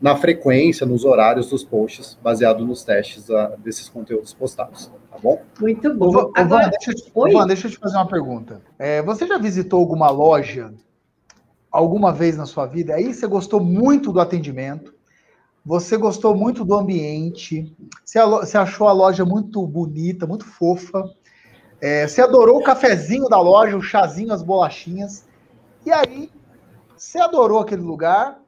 na 0.00 0.16
frequência, 0.16 0.86
nos 0.86 1.04
horários 1.04 1.50
dos 1.50 1.64
posts, 1.64 2.18
baseado 2.22 2.64
nos 2.64 2.84
testes 2.84 3.28
uh, 3.28 3.56
desses 3.58 3.88
conteúdos 3.88 4.32
postados 4.32 4.90
bom? 5.20 5.42
Muito 5.60 5.94
bom. 5.94 6.32
Agora, 6.34 6.64
Van, 6.64 6.70
deixa, 6.70 6.90
eu 6.90 6.94
te, 6.94 7.12
Van, 7.32 7.46
deixa 7.46 7.66
eu 7.66 7.70
te 7.70 7.78
fazer 7.78 7.96
uma 7.96 8.06
pergunta. 8.06 8.60
É, 8.78 9.02
você 9.02 9.26
já 9.26 9.38
visitou 9.38 9.78
alguma 9.78 10.10
loja 10.10 10.72
alguma 11.70 12.12
vez 12.12 12.36
na 12.36 12.46
sua 12.46 12.66
vida? 12.66 12.94
Aí 12.94 13.12
você 13.12 13.26
gostou 13.26 13.60
muito 13.60 14.12
do 14.12 14.20
atendimento, 14.20 14.94
você 15.64 15.96
gostou 15.96 16.34
muito 16.34 16.64
do 16.64 16.74
ambiente, 16.74 17.76
você, 18.04 18.24
você 18.24 18.58
achou 18.58 18.88
a 18.88 18.92
loja 18.92 19.24
muito 19.24 19.64
bonita, 19.66 20.26
muito 20.26 20.44
fofa, 20.44 21.04
é, 21.80 22.06
você 22.08 22.20
adorou 22.20 22.58
o 22.58 22.64
cafezinho 22.64 23.28
da 23.28 23.40
loja, 23.40 23.76
o 23.76 23.82
chazinho, 23.82 24.32
as 24.32 24.42
bolachinhas, 24.42 25.24
E 25.84 25.90
aí, 25.90 26.30
você 26.96 27.18
adorou 27.18 27.60
aquele 27.60 27.82
lugar 27.82 28.39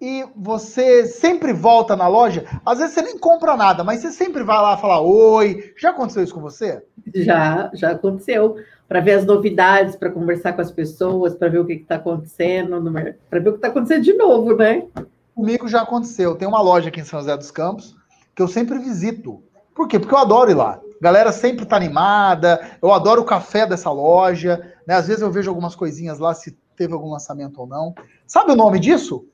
e 0.00 0.24
você 0.36 1.06
sempre 1.06 1.52
volta 1.52 1.96
na 1.96 2.06
loja. 2.06 2.44
Às 2.64 2.78
vezes 2.78 2.94
você 2.94 3.02
nem 3.02 3.18
compra 3.18 3.56
nada, 3.56 3.82
mas 3.82 4.00
você 4.00 4.10
sempre 4.10 4.42
vai 4.42 4.60
lá 4.60 4.76
falar 4.76 5.00
oi. 5.00 5.72
Já 5.76 5.90
aconteceu 5.90 6.22
isso 6.22 6.34
com 6.34 6.40
você? 6.40 6.82
Já, 7.14 7.70
já 7.72 7.92
aconteceu. 7.92 8.56
Para 8.86 9.00
ver 9.00 9.14
as 9.14 9.24
novidades, 9.24 9.96
para 9.96 10.10
conversar 10.10 10.52
com 10.52 10.60
as 10.60 10.70
pessoas, 10.70 11.34
para 11.34 11.48
ver 11.48 11.58
o 11.58 11.66
que 11.66 11.72
está 11.72 11.96
acontecendo, 11.96 12.80
para 13.28 13.40
ver 13.40 13.48
o 13.48 13.52
que 13.52 13.58
está 13.58 13.68
acontecendo 13.68 14.04
de 14.04 14.12
novo, 14.12 14.54
né? 14.54 14.86
Comigo 15.34 15.66
já 15.66 15.82
aconteceu. 15.82 16.36
Tem 16.36 16.46
uma 16.46 16.60
loja 16.60 16.88
aqui 16.88 17.00
em 17.00 17.04
São 17.04 17.18
José 17.18 17.36
dos 17.36 17.50
Campos 17.50 17.96
que 18.34 18.42
eu 18.42 18.46
sempre 18.46 18.78
visito. 18.78 19.42
Por 19.74 19.88
quê? 19.88 19.98
Porque 19.98 20.14
eu 20.14 20.18
adoro 20.18 20.50
ir 20.50 20.54
lá. 20.54 20.78
A 21.00 21.02
galera 21.02 21.32
sempre 21.32 21.64
está 21.64 21.76
animada. 21.76 22.60
Eu 22.80 22.92
adoro 22.92 23.22
o 23.22 23.24
café 23.26 23.66
dessa 23.66 23.90
loja. 23.90 24.74
Né? 24.86 24.94
Às 24.94 25.08
vezes 25.08 25.22
eu 25.22 25.30
vejo 25.30 25.50
algumas 25.50 25.74
coisinhas 25.74 26.18
lá, 26.18 26.34
se 26.34 26.56
teve 26.76 26.92
algum 26.92 27.10
lançamento 27.10 27.58
ou 27.60 27.66
não. 27.66 27.94
Sabe 28.26 28.52
o 28.52 28.56
nome 28.56 28.78
disso? 28.78 29.26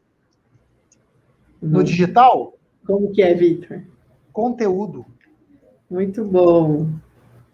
No 1.63 1.85
digital? 1.85 2.59
Como 2.85 3.13
que 3.13 3.23
é, 3.23 3.33
Victor? 3.35 3.83
Conteúdo. 4.33 5.07
Muito 5.89 6.25
bom. 6.25 6.89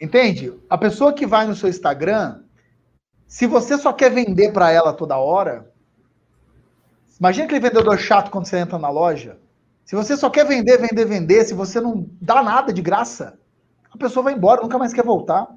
Entende? 0.01 0.55
A 0.71 0.79
pessoa 0.79 1.13
que 1.13 1.27
vai 1.27 1.47
no 1.47 1.55
seu 1.55 1.69
Instagram, 1.69 2.41
se 3.27 3.47
você 3.47 3.77
só 3.77 3.93
quer 3.93 4.11
vender 4.11 4.53
para 4.53 4.71
ela 4.71 4.95
toda 4.95 5.19
hora, 5.19 5.71
imagina 7.21 7.45
aquele 7.45 7.61
vendedor 7.61 7.99
chato 7.99 8.31
quando 8.31 8.47
você 8.47 8.57
entra 8.57 8.79
na 8.79 8.89
loja. 8.89 9.39
Se 9.85 9.95
você 9.95 10.17
só 10.17 10.31
quer 10.31 10.47
vender, 10.47 10.79
vender, 10.79 11.05
vender, 11.05 11.45
se 11.45 11.53
você 11.53 11.81
não 11.81 12.09
dá 12.21 12.43
nada 12.43 12.73
de 12.73 12.81
graça, 12.81 13.39
a 13.91 13.99
pessoa 13.99 14.25
vai 14.25 14.35
embora, 14.35 14.63
nunca 14.63 14.79
mais 14.79 14.93
quer 14.93 15.05
voltar. 15.05 15.49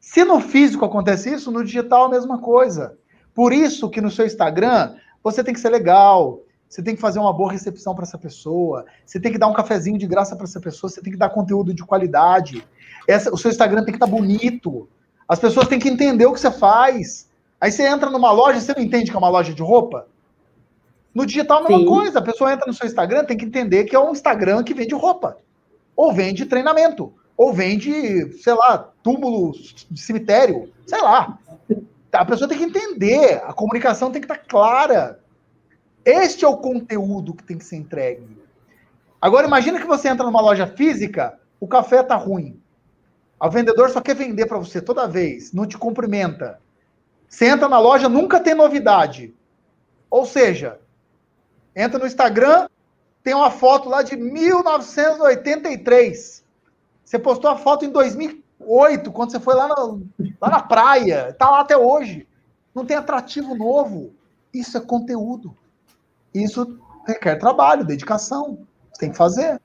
Se 0.00 0.24
no 0.24 0.40
físico 0.40 0.84
acontece 0.84 1.32
isso, 1.32 1.50
no 1.50 1.64
digital 1.64 2.04
a 2.04 2.08
mesma 2.08 2.38
coisa. 2.38 2.98
Por 3.34 3.52
isso 3.52 3.88
que 3.88 4.00
no 4.00 4.10
seu 4.10 4.26
Instagram 4.26 4.96
você 5.22 5.42
tem 5.42 5.54
que 5.54 5.60
ser 5.60 5.70
legal, 5.70 6.40
você 6.68 6.82
tem 6.82 6.94
que 6.94 7.00
fazer 7.00 7.18
uma 7.18 7.32
boa 7.32 7.52
recepção 7.52 7.94
para 7.94 8.04
essa 8.04 8.18
pessoa, 8.18 8.84
você 9.04 9.20
tem 9.20 9.32
que 9.32 9.38
dar 9.38 9.46
um 9.46 9.54
cafezinho 9.54 9.98
de 9.98 10.06
graça 10.06 10.34
para 10.34 10.44
essa 10.44 10.60
pessoa, 10.60 10.90
você 10.90 11.00
tem 11.00 11.12
que 11.12 11.18
dar 11.18 11.30
conteúdo 11.30 11.72
de 11.72 11.84
qualidade. 11.84 12.66
Essa, 13.06 13.32
o 13.32 13.38
seu 13.38 13.50
Instagram 13.50 13.84
tem 13.84 13.92
que 13.92 13.96
estar 13.96 14.06
tá 14.06 14.12
bonito. 14.12 14.88
As 15.28 15.38
pessoas 15.38 15.68
têm 15.68 15.78
que 15.78 15.88
entender 15.88 16.26
o 16.26 16.32
que 16.32 16.40
você 16.40 16.50
faz. 16.50 17.28
Aí 17.60 17.70
você 17.70 17.86
entra 17.86 18.10
numa 18.10 18.30
loja, 18.32 18.60
você 18.60 18.74
não 18.74 18.82
entende 18.82 19.10
que 19.10 19.16
é 19.16 19.18
uma 19.18 19.28
loja 19.28 19.54
de 19.54 19.62
roupa? 19.62 20.06
No 21.14 21.24
digital, 21.24 21.60
a 21.60 21.62
mesma 21.62 21.78
Sim. 21.78 21.86
coisa. 21.86 22.18
A 22.18 22.22
pessoa 22.22 22.52
entra 22.52 22.66
no 22.66 22.74
seu 22.74 22.86
Instagram, 22.86 23.24
tem 23.24 23.36
que 23.36 23.44
entender 23.44 23.84
que 23.84 23.96
é 23.96 23.98
um 23.98 24.12
Instagram 24.12 24.62
que 24.62 24.74
vende 24.74 24.94
roupa. 24.94 25.38
Ou 25.96 26.12
vende 26.12 26.44
treinamento. 26.44 27.12
Ou 27.36 27.52
vende, 27.52 28.32
sei 28.42 28.52
lá, 28.52 28.90
túmulo 29.02 29.52
de 29.90 30.00
cemitério. 30.00 30.70
Sei 30.86 31.00
lá. 31.00 31.38
A 32.12 32.24
pessoa 32.24 32.48
tem 32.48 32.58
que 32.58 32.64
entender. 32.64 33.42
A 33.46 33.52
comunicação 33.52 34.10
tem 34.10 34.20
que 34.20 34.26
estar 34.26 34.38
tá 34.38 34.44
clara. 34.46 35.18
Este 36.06 36.44
é 36.44 36.48
o 36.48 36.56
conteúdo 36.56 37.34
que 37.34 37.42
tem 37.42 37.58
que 37.58 37.64
ser 37.64 37.74
entregue. 37.74 38.38
Agora 39.20 39.48
imagina 39.48 39.80
que 39.80 39.86
você 39.86 40.08
entra 40.08 40.24
numa 40.24 40.40
loja 40.40 40.64
física, 40.64 41.36
o 41.58 41.66
café 41.66 42.00
tá 42.00 42.14
ruim. 42.14 42.62
O 43.40 43.50
vendedor 43.50 43.90
só 43.90 44.00
quer 44.00 44.14
vender 44.14 44.46
para 44.46 44.56
você 44.56 44.80
toda 44.80 45.08
vez, 45.08 45.52
não 45.52 45.66
te 45.66 45.76
cumprimenta. 45.76 46.60
Você 47.28 47.46
entra 47.46 47.68
na 47.68 47.80
loja, 47.80 48.08
nunca 48.08 48.38
tem 48.38 48.54
novidade. 48.54 49.34
Ou 50.08 50.24
seja, 50.24 50.78
entra 51.74 51.98
no 51.98 52.06
Instagram, 52.06 52.68
tem 53.24 53.34
uma 53.34 53.50
foto 53.50 53.88
lá 53.88 54.02
de 54.02 54.16
1983. 54.16 56.44
Você 57.04 57.18
postou 57.18 57.50
a 57.50 57.56
foto 57.56 57.84
em 57.84 57.90
2008, 57.90 59.10
quando 59.10 59.32
você 59.32 59.40
foi 59.40 59.56
lá 59.56 59.66
na, 59.66 59.74
lá 60.40 60.50
na 60.50 60.62
praia. 60.62 61.34
Tá 61.36 61.50
lá 61.50 61.62
até 61.62 61.76
hoje. 61.76 62.28
Não 62.72 62.86
tem 62.86 62.96
atrativo 62.96 63.56
novo. 63.56 64.14
Isso 64.54 64.78
é 64.78 64.80
conteúdo. 64.80 65.52
Isso 66.42 66.78
requer 67.06 67.36
trabalho, 67.36 67.84
dedicação. 67.84 68.66
Você 68.92 69.00
tem 69.00 69.10
que 69.10 69.16
fazer. 69.16 69.60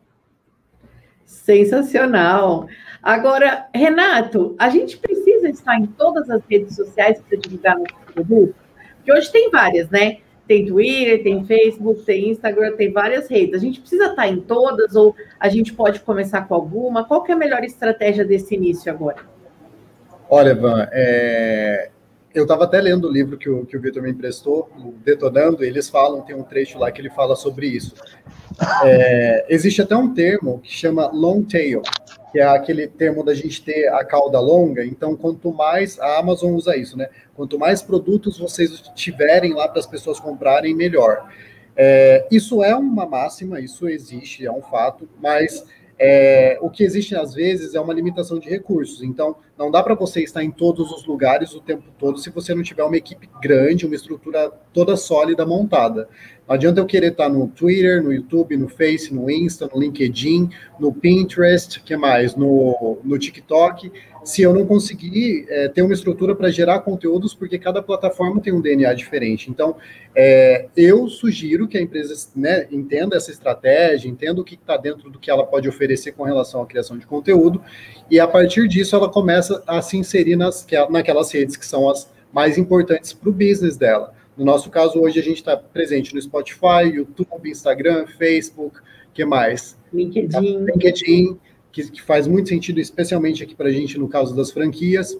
Sensacional. 1.26 2.68
Agora, 3.02 3.68
Renato, 3.74 4.56
a 4.60 4.70
gente 4.70 4.98
precisa 4.98 5.50
estar 5.50 5.76
em 5.76 5.88
todas 5.88 6.30
as 6.30 6.42
redes 6.50 6.76
sociais 6.76 7.20
para 7.22 7.38
divulgar 7.38 7.78
nosso 7.78 8.14
produto? 8.14 8.56
Porque 8.98 9.12
hoje 9.12 9.32
tem 9.32 9.50
várias, 9.50 9.90
né? 9.90 10.18
Tem 10.48 10.66
Twitter, 10.66 11.24
tem 11.24 11.46
Facebook, 11.46 12.04
tem 12.04 12.30
Instagram, 12.30 12.76
tem 12.76 12.92
várias 12.92 13.30
redes. 13.30 13.56
A 13.56 13.58
gente 13.58 13.80
precisa 13.80 14.08
estar 14.08 14.28
em 14.28 14.42
todas 14.42 14.96
ou 14.96 15.16
a 15.40 15.50
gente 15.50 15.74
pode 15.74 16.02
começar 16.02 16.42
com 16.48 16.54
alguma? 16.54 17.06
Qual 17.06 17.24
que 17.24 17.32
é 17.32 17.36
a 17.36 17.38
melhor 17.38 17.64
estratégia 17.64 18.26
desse 18.26 18.56
início 18.56 18.92
agora? 18.92 19.18
Olha, 20.30 20.54
Van, 20.54 20.88
é, 20.92 21.90
eu 22.34 22.44
estava 22.44 22.64
até 22.64 22.80
lendo 22.80 23.08
o 23.08 23.12
livro 23.12 23.38
que 23.38 23.50
o, 23.50 23.66
que 23.66 23.76
o 23.76 23.82
Vitor 23.82 24.02
me 24.02 24.12
emprestou, 24.12 24.70
o 24.78 24.94
Detonando, 25.04 25.64
e 25.64 25.68
eles 25.68 25.90
falam, 25.90 26.22
tem 26.22 26.36
um 26.36 26.44
trecho 26.44 26.80
lá 26.80 26.92
que 26.92 27.02
ele 27.02 27.10
fala 27.10 27.36
sobre 27.36 27.68
isso. 27.68 27.94
É, 28.84 29.46
existe 29.50 29.82
até 29.82 29.96
um 29.96 30.14
termo 30.14 30.60
que 30.60 30.72
chama 30.72 31.10
long 31.12 31.44
tail, 31.44 31.82
que 32.32 32.40
é 32.40 32.44
aquele 32.44 32.88
termo 32.88 33.24
da 33.24 33.34
gente 33.34 33.64
ter 33.64 33.88
a 33.88 34.04
cauda 34.06 34.40
longa. 34.40 34.86
Então, 34.86 35.16
quanto 35.16 35.52
mais 35.54 36.00
a 36.00 36.20
Amazon 36.20 36.54
usa 36.54 36.76
isso, 36.78 36.98
né? 36.98 37.10
Quanto 37.36 37.60
mais 37.60 37.82
produtos 37.82 38.38
vocês 38.38 38.82
tiverem 38.96 39.54
lá 39.54 39.68
para 39.68 39.80
as 39.80 39.88
pessoas 39.88 40.20
comprarem, 40.20 40.76
melhor. 40.76 41.28
É, 41.76 42.28
isso 42.32 42.64
é 42.64 42.76
uma 42.76 43.06
máxima, 43.06 43.60
isso 43.60 43.88
existe, 43.88 44.46
é 44.46 44.52
um 44.52 44.62
fato, 44.62 45.10
mas 45.22 45.66
é, 46.04 46.58
o 46.60 46.68
que 46.68 46.84
existe 46.84 47.16
às 47.16 47.32
vezes 47.36 47.76
é 47.76 47.80
uma 47.80 47.94
limitação 47.94 48.40
de 48.40 48.50
recursos. 48.50 49.04
Então, 49.04 49.36
não 49.56 49.70
dá 49.70 49.84
para 49.84 49.94
você 49.94 50.24
estar 50.24 50.44
em 50.44 50.50
todos 50.50 50.92
os 50.92 51.06
lugares 51.06 51.54
o 51.54 51.62
tempo 51.62 51.84
todo 52.00 52.18
se 52.18 52.32
você 52.32 52.56
não 52.56 52.64
tiver 52.64 52.84
uma 52.84 52.98
equipe 52.98 53.30
grande, 53.40 53.86
uma 53.86 53.94
estrutura 53.94 54.52
toda 54.74 54.98
sólida 54.98 55.46
montada. 55.46 56.10
Não 56.48 56.56
adianta 56.56 56.82
eu 56.82 56.88
querer 56.88 57.12
estar 57.12 57.30
no 57.30 57.48
Twitter, 57.48 58.02
no 58.02 58.12
YouTube, 58.12 58.58
no 58.58 58.68
Face, 58.68 59.14
no 59.14 59.30
Insta, 59.30 59.70
no 59.72 59.80
LinkedIn, 59.80 60.50
no 60.80 60.92
Pinterest, 60.92 61.80
que 61.84 61.96
mais? 61.96 62.36
No, 62.36 62.98
no 63.04 63.20
TikTok, 63.20 63.92
se 64.24 64.42
eu 64.42 64.54
não 64.54 64.66
conseguir 64.66 65.46
é, 65.50 65.68
ter 65.68 65.82
uma 65.82 65.94
estrutura 65.94 66.36
para 66.36 66.50
gerar 66.52 66.80
conteúdos, 66.82 67.34
porque 67.34 67.58
cada 67.58 67.82
plataforma 67.82 68.40
tem 68.40 68.54
um 68.54 68.62
DNA 68.62 68.94
diferente. 68.94 69.50
Então, 69.50 69.76
é, 70.16 70.68
eu 70.76 71.08
sugiro 71.08 71.68
que 71.68 71.78
a 71.78 71.82
empresa 71.82 72.30
né, 72.36 72.68
entenda 72.72 73.18
essa 73.18 73.32
estratégia, 73.32 74.10
entenda 74.10 74.40
o 74.40 74.44
que 74.44 74.56
está 74.56 74.78
dentro 74.78 75.10
do 75.10 75.20
que 75.20 75.32
ela 75.32 75.46
pode 75.46 75.68
oferecer 75.68 76.12
com 76.12 76.24
relação 76.24 76.62
à 76.62 76.66
criação 76.66 76.98
de 76.98 77.06
conteúdo, 77.08 77.62
e 78.10 78.20
a 78.20 78.28
partir 78.28 78.68
disso 78.68 78.96
ela 78.96 79.10
começa 79.10 79.64
a 79.66 79.82
se 79.82 79.98
inserir 79.98 80.36
nas, 80.36 80.66
naquelas 80.90 81.32
redes 81.32 81.56
que 81.56 81.66
são 81.66 81.90
as 81.90 82.10
mais 82.32 82.58
importantes 82.58 83.14
para 83.14 83.30
o 83.30 83.34
business 83.34 83.76
dela. 83.76 84.14
No 84.38 84.46
nosso 84.46 84.70
caso, 84.70 85.00
hoje 85.00 85.20
a 85.20 85.24
gente 85.24 85.38
está 85.38 85.58
presente 85.58 86.14
no 86.16 86.22
Spotify, 86.22 86.84
YouTube, 86.94 87.50
Instagram, 87.50 88.06
Facebook, 88.18 88.80
que 89.14 89.26
mais? 89.26 89.78
LinkedIn. 89.94 90.66
LinkedIn 90.66 91.40
que, 91.72 91.90
que 91.90 92.02
faz 92.02 92.28
muito 92.28 92.50
sentido, 92.50 92.80
especialmente 92.80 93.44
aqui 93.44 93.56
para 93.56 93.70
a 93.70 93.72
gente 93.72 93.98
no 93.98 94.08
caso 94.08 94.36
das 94.36 94.52
franquias. 94.52 95.18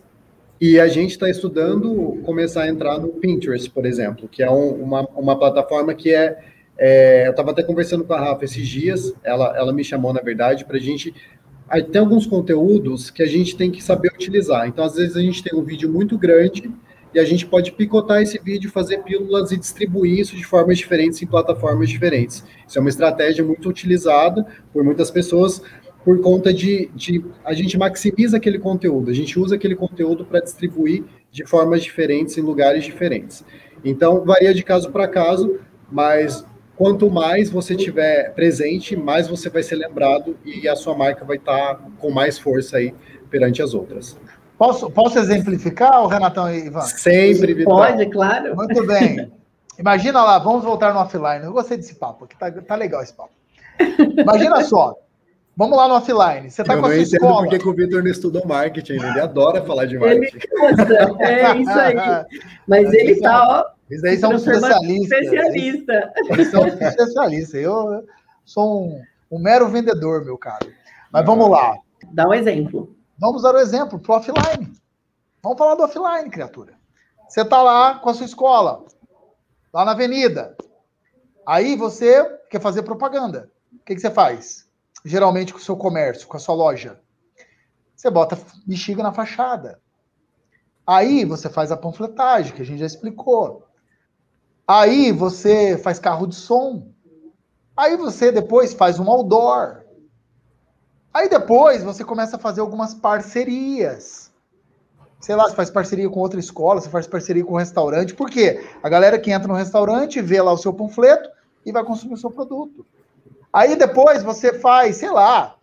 E 0.60 0.80
a 0.80 0.88
gente 0.88 1.12
está 1.12 1.28
estudando 1.28 2.22
começar 2.24 2.64
a 2.64 2.70
entrar 2.70 3.00
no 3.00 3.10
Pinterest, 3.10 3.70
por 3.72 3.86
exemplo, 3.86 4.28
que 4.28 4.44
é 4.44 4.52
um, 4.52 4.70
uma, 4.84 5.02
uma 5.16 5.40
plataforma 5.40 5.94
que 5.94 6.14
é, 6.14 6.38
é 6.78 7.26
eu 7.26 7.32
estava 7.32 7.50
até 7.50 7.64
conversando 7.64 8.04
com 8.04 8.14
a 8.14 8.20
Rafa 8.20 8.46
esses 8.46 8.68
dias, 8.68 9.12
ela, 9.24 9.58
ela 9.58 9.74
me 9.74 9.84
chamou, 9.84 10.14
na 10.14 10.22
verdade, 10.22 10.64
para 10.66 10.78
a 10.78 10.80
gente. 10.80 11.14
Tem 11.92 12.02
alguns 12.02 12.28
conteúdos 12.28 13.10
que 13.10 13.24
a 13.24 13.26
gente 13.26 13.56
tem 13.56 13.72
que 13.72 13.82
saber 13.82 14.12
utilizar. 14.14 14.68
Então, 14.68 14.84
às 14.84 14.96
vezes, 14.96 15.16
a 15.16 15.22
gente 15.22 15.42
tem 15.42 15.58
um 15.58 15.64
vídeo 15.64 15.90
muito 15.90 16.18
grande 16.18 16.70
e 17.14 17.20
a 17.20 17.26
gente 17.26 17.46
pode 17.46 17.72
picotar 17.74 18.22
esse 18.22 18.40
vídeo, 18.40 18.70
fazer 18.70 19.00
pílulas 19.00 19.52
e 19.52 19.58
distribuir 19.58 20.20
isso 20.20 20.36
de 20.36 20.46
formas 20.46 20.78
diferentes 20.78 21.22
em 21.22 21.28
plataformas 21.28 21.90
diferentes. 21.90 22.44
Isso 22.68 22.78
é 22.78 22.82
uma 22.82 22.90
estratégia 22.90 23.44
muito 23.44 23.68
utilizada 23.68 24.46
por 24.72 24.84
muitas 24.84 25.12
pessoas, 25.12 25.62
por 26.04 26.20
conta 26.22 26.54
de, 26.54 26.90
de 26.96 27.24
a 27.44 27.54
gente 27.54 27.78
maximiza 27.78 28.38
aquele 28.38 28.58
conteúdo, 28.58 29.12
a 29.12 29.14
gente 29.14 29.40
usa 29.40 29.56
aquele 29.56 29.76
conteúdo 29.76 30.26
para 30.26 30.40
distribuir 30.40 31.04
de 31.32 31.46
formas 31.46 31.84
diferentes 31.84 32.38
em 32.38 32.42
lugares 32.42 32.84
diferentes. 32.84 33.44
Então, 33.84 34.24
varia 34.26 34.54
de 34.54 34.64
caso 34.64 34.92
para 34.92 35.08
caso, 35.08 35.60
mas 35.92 36.46
quanto 36.76 37.10
mais 37.10 37.50
você 37.50 37.76
tiver 37.76 38.34
presente, 38.34 38.96
mais 38.96 39.28
você 39.28 39.50
vai 39.50 39.64
ser 39.64 39.76
lembrado 39.76 40.38
e 40.44 40.68
a 40.68 40.76
sua 40.76 40.96
marca 40.96 41.24
vai 41.24 41.38
estar 41.38 41.76
tá 41.76 41.82
com 42.00 42.10
mais 42.10 42.38
força 42.40 42.78
aí 42.78 42.94
perante 43.30 43.62
as 43.62 43.74
outras. 43.74 44.18
Posso, 44.58 44.92
posso 44.92 45.18
exemplificar, 45.18 46.04
o 46.04 46.08
Renatão 46.08 46.54
e 46.54 46.68
Ivan? 46.68 46.82
Sempre, 46.82 47.54
Vitor. 47.54 47.74
Pode, 47.74 48.06
claro. 48.08 48.56
Muito 48.56 48.86
bem. 48.86 49.32
Imagina 49.80 50.24
lá, 50.24 50.38
vamos 50.38 50.64
voltar 50.64 50.94
no 50.94 51.00
offline. 51.00 51.44
Eu 51.44 51.54
gostei 51.54 51.78
desse 51.78 51.96
papo, 51.96 52.28
que 52.28 52.38
tá, 52.38 52.52
tá 52.52 52.76
legal 52.76 53.02
esse 53.02 53.14
papo. 53.14 53.32
Imagina 54.16 54.64
só, 54.64 54.96
Vamos 55.56 55.78
lá 55.78 55.88
no 55.88 55.96
offline. 55.96 56.50
Você 56.50 56.62
está 56.62 56.78
com 56.78 56.86
a 56.86 56.90
sua 56.90 56.98
escola. 56.98 57.50
Por 57.50 57.60
que 57.60 57.68
o 57.68 57.74
Vitor 57.74 58.04
não 58.04 58.10
estudou 58.10 58.46
marketing 58.48 58.94
Ele 58.94 59.20
adora 59.20 59.64
falar 59.64 59.86
de 59.86 59.98
marketing. 59.98 60.38
Ele 60.38 61.26
é 61.26 61.58
isso 61.58 61.72
aí. 61.72 61.96
Mas 62.68 62.94
ele 62.94 63.12
está, 63.12 63.48
ó. 63.48 63.82
Isso 63.90 64.06
aí 64.06 64.18
são 64.18 64.34
especialistas. 64.34 65.20
Especialista. 65.20 66.14
Eles 66.30 66.48
são 66.48 66.66
especialistas. 66.66 67.62
Eu 67.62 68.06
sou 68.46 68.86
um, 68.86 69.02
um, 69.30 69.40
mero 69.40 69.68
vendedor, 69.68 70.24
meu 70.24 70.38
caro. 70.38 70.72
Mas 71.12 71.26
vamos 71.26 71.50
lá. 71.50 71.76
Dá 72.12 72.28
um 72.28 72.34
exemplo. 72.34 72.96
Vamos 73.20 73.44
dar 73.44 73.54
o 73.54 73.58
um 73.58 73.62
exemplo 73.62 74.00
para 74.00 74.14
o 74.14 74.18
offline. 74.18 74.74
Vamos 75.44 75.58
falar 75.58 75.76
do 75.76 75.84
offline, 75.84 76.30
criatura. 76.30 76.74
Você 77.28 77.42
está 77.42 77.62
lá 77.62 77.96
com 77.96 78.10
a 78.10 78.14
sua 78.14 78.26
escola, 78.26 78.86
lá 79.74 79.84
na 79.84 79.92
avenida. 79.92 80.56
Aí 81.46 81.76
você 81.76 82.24
quer 82.50 82.62
fazer 82.62 82.84
propaganda. 82.84 83.50
O 83.74 83.86
que, 83.86 83.96
que 83.96 84.02
você 84.02 84.12
faz? 84.12 84.68
Geralmente 85.04 85.54
com 85.54 85.60
o 85.60 85.62
seu 85.62 85.76
comércio, 85.76 86.28
com 86.28 86.38
a 86.38 86.40
sua 86.40 86.56
loja. 86.56 87.00
Você 87.96 88.10
bota 88.10 88.38
bexiga 88.66 89.04
na 89.04 89.14
fachada. 89.14 89.80
Aí 90.86 91.24
você 91.24 91.50
faz 91.50 91.72
a 91.72 91.78
panfletagem, 91.78 92.54
que 92.54 92.62
a 92.62 92.66
gente 92.66 92.80
já 92.80 92.86
explicou. 92.86 93.68
Aí 94.68 95.12
você 95.12 95.78
faz 95.78 96.00
carro 96.00 96.28
de 96.28 96.36
som. 96.36 96.92
Aí 97.76 97.96
você 97.96 98.32
depois 98.32 98.74
faz 98.74 99.00
um 99.00 99.10
outdoor. 99.10 99.84
Aí 101.14 101.28
depois 101.28 101.84
você 101.84 102.04
começa 102.04 102.38
a 102.38 102.40
fazer 102.40 102.62
algumas 102.62 102.94
parcerias. 102.94 104.32
Sei 105.20 105.36
lá, 105.36 105.48
você 105.48 105.56
faz 105.56 105.70
parceria 105.70 106.10
com 106.10 106.20
outra 106.20 106.40
escola, 106.40 106.82
você 106.82 106.90
faz 106.90 107.06
parceria 107.06 107.46
com 107.46 107.54
um 107.54 107.58
restaurante. 107.58 108.16
Por 108.16 108.30
quê? 108.30 108.68
A 108.82 108.90
galera 108.90 109.20
que 109.20 109.32
entra 109.32 109.48
no 109.48 109.54
restaurante 109.54 110.22
vê 110.22 110.42
lá 110.42 110.52
o 110.52 110.58
seu 110.58 110.74
panfleto 110.74 111.30
e 111.66 111.72
vai 111.72 111.84
consumir 111.84 112.16
o 112.16 112.18
seu 112.18 112.32
produto. 112.32 112.86
Aí 113.54 113.76
depois 113.76 114.24
você 114.24 114.60
faz, 114.60 114.98
sei 114.98 115.12
lá, 115.12 115.56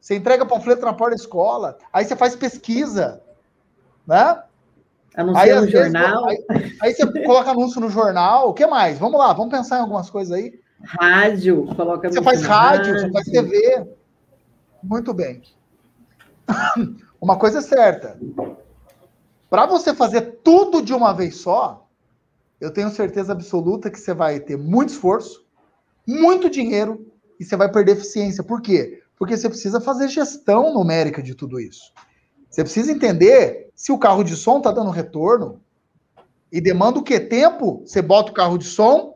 você 0.00 0.16
entrega 0.16 0.46
panfleto 0.46 0.84
na 0.84 0.94
porta 0.94 1.16
da 1.16 1.22
escola, 1.22 1.78
aí 1.92 2.04
você 2.04 2.16
faz 2.16 2.34
pesquisa, 2.34 3.22
né? 4.06 4.42
Anuncia 5.16 5.60
no 5.60 5.68
jornal. 5.68 6.26
Vezes, 6.26 6.44
aí, 6.48 6.76
aí, 6.80 6.94
você 6.94 7.06
coloca 7.24 7.50
anúncio 7.50 7.80
no 7.80 7.88
jornal. 7.88 8.48
O 8.48 8.54
que 8.54 8.66
mais? 8.66 8.98
Vamos 8.98 9.18
lá, 9.18 9.32
vamos 9.32 9.54
pensar 9.54 9.78
em 9.78 9.82
algumas 9.82 10.10
coisas 10.10 10.36
aí. 10.36 10.58
Rádio, 10.82 11.66
coloca 11.76 12.10
Você 12.10 12.22
faz 12.22 12.42
rádio, 12.42 12.92
rádio, 12.92 13.00
você 13.00 13.12
faz 13.12 13.26
TV. 13.26 13.86
Muito 14.82 15.14
bem. 15.14 15.42
uma 17.20 17.38
coisa 17.38 17.60
é 17.60 17.62
certa. 17.62 18.18
Para 19.48 19.66
você 19.66 19.94
fazer 19.94 20.40
tudo 20.42 20.82
de 20.82 20.92
uma 20.92 21.12
vez 21.12 21.36
só, 21.36 21.86
eu 22.60 22.72
tenho 22.72 22.90
certeza 22.90 23.32
absoluta 23.32 23.90
que 23.90 24.00
você 24.00 24.12
vai 24.12 24.40
ter 24.40 24.58
muito 24.58 24.90
esforço, 24.90 25.46
muito 26.06 26.50
dinheiro 26.50 27.13
e 27.38 27.44
você 27.44 27.56
vai 27.56 27.70
perder 27.70 27.92
eficiência. 27.92 28.42
Por 28.42 28.60
quê? 28.60 29.02
Porque 29.16 29.36
você 29.36 29.48
precisa 29.48 29.80
fazer 29.80 30.08
gestão 30.08 30.72
numérica 30.72 31.22
de 31.22 31.34
tudo 31.34 31.60
isso. 31.60 31.92
Você 32.50 32.62
precisa 32.62 32.92
entender 32.92 33.70
se 33.74 33.92
o 33.92 33.98
carro 33.98 34.22
de 34.22 34.36
som 34.36 34.58
está 34.58 34.70
dando 34.70 34.90
retorno. 34.90 35.60
E 36.52 36.60
demanda 36.60 36.98
o 36.98 37.02
quê? 37.02 37.18
Tempo? 37.18 37.82
Você 37.84 38.00
bota 38.00 38.30
o 38.30 38.34
carro 38.34 38.58
de 38.58 38.64
som 38.64 39.14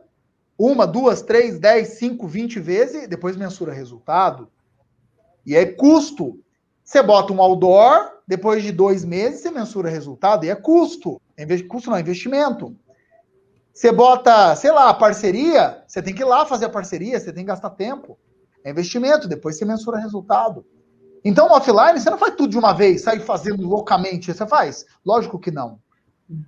uma, 0.59 0.85
duas, 0.85 1.21
três, 1.21 1.57
dez, 1.57 1.99
cinco, 1.99 2.27
vinte 2.27 2.59
vezes, 2.59 3.07
depois 3.07 3.37
mensura 3.37 3.71
resultado. 3.71 4.49
E 5.45 5.55
é 5.55 5.65
custo. 5.65 6.37
Você 6.83 7.01
bota 7.01 7.31
um 7.31 7.41
outdoor, 7.41 8.11
depois 8.27 8.61
de 8.61 8.73
dois 8.73 9.05
meses, 9.05 9.39
você 9.39 9.51
mensura 9.51 9.89
resultado, 9.89 10.45
e 10.45 10.49
é 10.49 10.55
custo. 10.55 11.21
É 11.37 11.45
custo 11.61 11.89
não, 11.89 11.95
é 11.95 12.01
investimento. 12.01 12.75
Você 13.79 13.93
bota, 13.93 14.53
sei 14.57 14.73
lá, 14.73 14.93
parceria, 14.93 15.81
você 15.87 16.01
tem 16.01 16.13
que 16.13 16.21
ir 16.21 16.25
lá 16.25 16.45
fazer 16.45 16.65
a 16.65 16.69
parceria, 16.69 17.17
você 17.17 17.31
tem 17.31 17.45
que 17.45 17.47
gastar 17.47 17.69
tempo. 17.69 18.19
É 18.61 18.71
investimento, 18.71 19.25
depois 19.25 19.57
você 19.57 19.63
mensura 19.63 19.97
resultado. 19.97 20.65
Então, 21.23 21.49
offline, 21.49 21.97
você 21.97 22.09
não 22.09 22.17
faz 22.17 22.35
tudo 22.35 22.49
de 22.49 22.57
uma 22.57 22.73
vez, 22.73 23.03
sair 23.03 23.21
fazendo 23.21 23.65
loucamente. 23.65 24.33
Você 24.33 24.45
faz? 24.45 24.85
Lógico 25.05 25.39
que 25.39 25.49
não. 25.49 25.79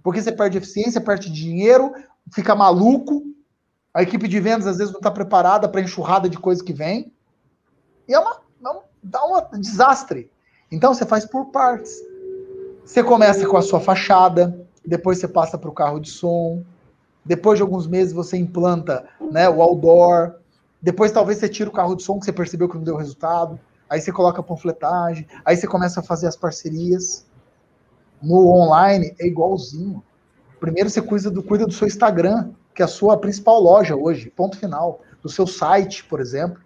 Porque 0.04 0.22
você 0.22 0.30
perde 0.30 0.58
eficiência, 0.58 1.00
perde 1.00 1.32
dinheiro, 1.32 1.94
fica 2.34 2.54
maluco. 2.54 3.24
A 3.94 4.04
equipe 4.04 4.28
de 4.28 4.42
vendas 4.42 4.68
às 4.68 4.80
vezes 4.80 4.92
não 4.92 5.00
está 5.00 5.10
preparada 5.10 5.70
para 5.70 5.80
a 5.80 5.84
enxurrada 5.86 6.28
de 6.28 6.38
coisa 6.38 6.62
que 6.62 6.74
vem. 6.74 7.14
E 8.10 8.14
é 8.14 8.20
uma, 8.20 8.42
é 8.42 8.80
dá 9.02 9.24
um 9.24 9.58
desastre. 9.58 10.30
Então 10.70 10.94
você 10.94 11.06
faz 11.06 11.26
por 11.26 11.46
partes. 11.46 11.94
Você 12.84 13.02
começa 13.02 13.48
com 13.48 13.56
a 13.56 13.62
sua 13.62 13.80
fachada, 13.80 14.68
depois 14.86 15.18
você 15.18 15.30
passa 15.30 15.58
para 15.58 15.70
o 15.70 15.74
carro 15.74 15.98
de 15.98 16.10
som, 16.10 16.62
depois 17.24 17.58
de 17.58 17.64
alguns 17.64 17.88
meses 17.88 18.14
você 18.14 18.38
implanta 18.38 19.06
né, 19.32 19.50
o 19.50 19.62
outdoor, 19.62 20.36
depois 20.82 21.12
talvez 21.12 21.38
você 21.38 21.48
tira 21.48 21.70
o 21.70 21.74
carro 21.74 21.96
de 21.96 22.04
som 22.04 22.20
que 22.20 22.26
você 22.26 22.34
percebeu 22.34 22.68
que 22.68 22.76
não 22.76 22.84
deu 22.84 22.96
resultado 22.96 23.60
aí 23.92 24.00
você 24.00 24.10
coloca 24.10 24.40
a 24.40 24.44
panfletagem, 24.44 25.28
aí 25.44 25.58
você 25.58 25.68
começa 25.68 26.00
a 26.00 26.04
fazer 26.04 26.26
as 26.26 26.38
parcerias. 26.38 27.26
No 28.22 28.48
online 28.48 29.14
é 29.20 29.28
igualzinho. 29.28 30.02
Primeiro 30.62 30.90
você 30.90 31.02
cuida 31.02 31.30
do, 31.30 31.44
cuida 31.44 31.68
do 31.68 31.74
seu 31.74 31.86
Instagram, 31.86 32.52
que 32.74 32.82
é 32.82 32.86
a 32.86 32.88
sua 32.88 33.18
principal 33.18 33.60
loja 33.60 33.94
hoje, 33.94 34.30
ponto 34.30 34.58
final. 34.58 35.02
Do 35.22 35.28
seu 35.28 35.46
site, 35.46 36.06
por 36.06 36.22
exemplo. 36.22 36.62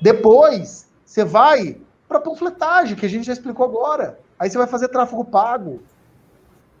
Depois, 0.00 0.88
você 1.04 1.24
vai 1.24 1.80
para 2.06 2.20
panfletagem, 2.20 2.96
que 2.96 3.04
a 3.04 3.08
gente 3.08 3.26
já 3.26 3.32
explicou 3.32 3.66
agora. 3.66 4.20
Aí 4.38 4.48
você 4.48 4.56
vai 4.56 4.68
fazer 4.68 4.88
tráfego 4.88 5.24
pago. 5.24 5.82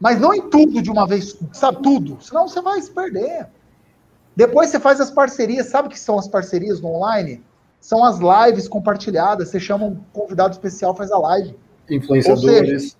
Mas 0.00 0.20
não 0.20 0.34
em 0.34 0.48
tudo 0.50 0.82
de 0.82 0.90
uma 0.90 1.06
vez, 1.06 1.38
sabe? 1.52 1.82
Tudo. 1.82 2.18
Senão 2.20 2.48
você 2.48 2.60
vai 2.60 2.80
se 2.80 2.90
perder. 2.90 3.48
Depois 4.34 4.70
você 4.70 4.78
faz 4.78 5.00
as 5.00 5.10
parcerias. 5.10 5.68
Sabe 5.68 5.88
o 5.88 5.90
que 5.90 5.98
são 5.98 6.18
as 6.18 6.28
parcerias 6.28 6.80
no 6.80 6.88
online? 6.88 7.42
são 7.86 8.04
as 8.04 8.18
lives 8.18 8.66
compartilhadas. 8.66 9.48
Você 9.48 9.60
chama 9.60 9.86
um 9.86 9.96
convidado 10.12 10.52
especial, 10.52 10.92
faz 10.94 11.12
a 11.12 11.18
live. 11.18 11.56
Influenciadores. 11.88 12.82
Seja, 12.82 12.96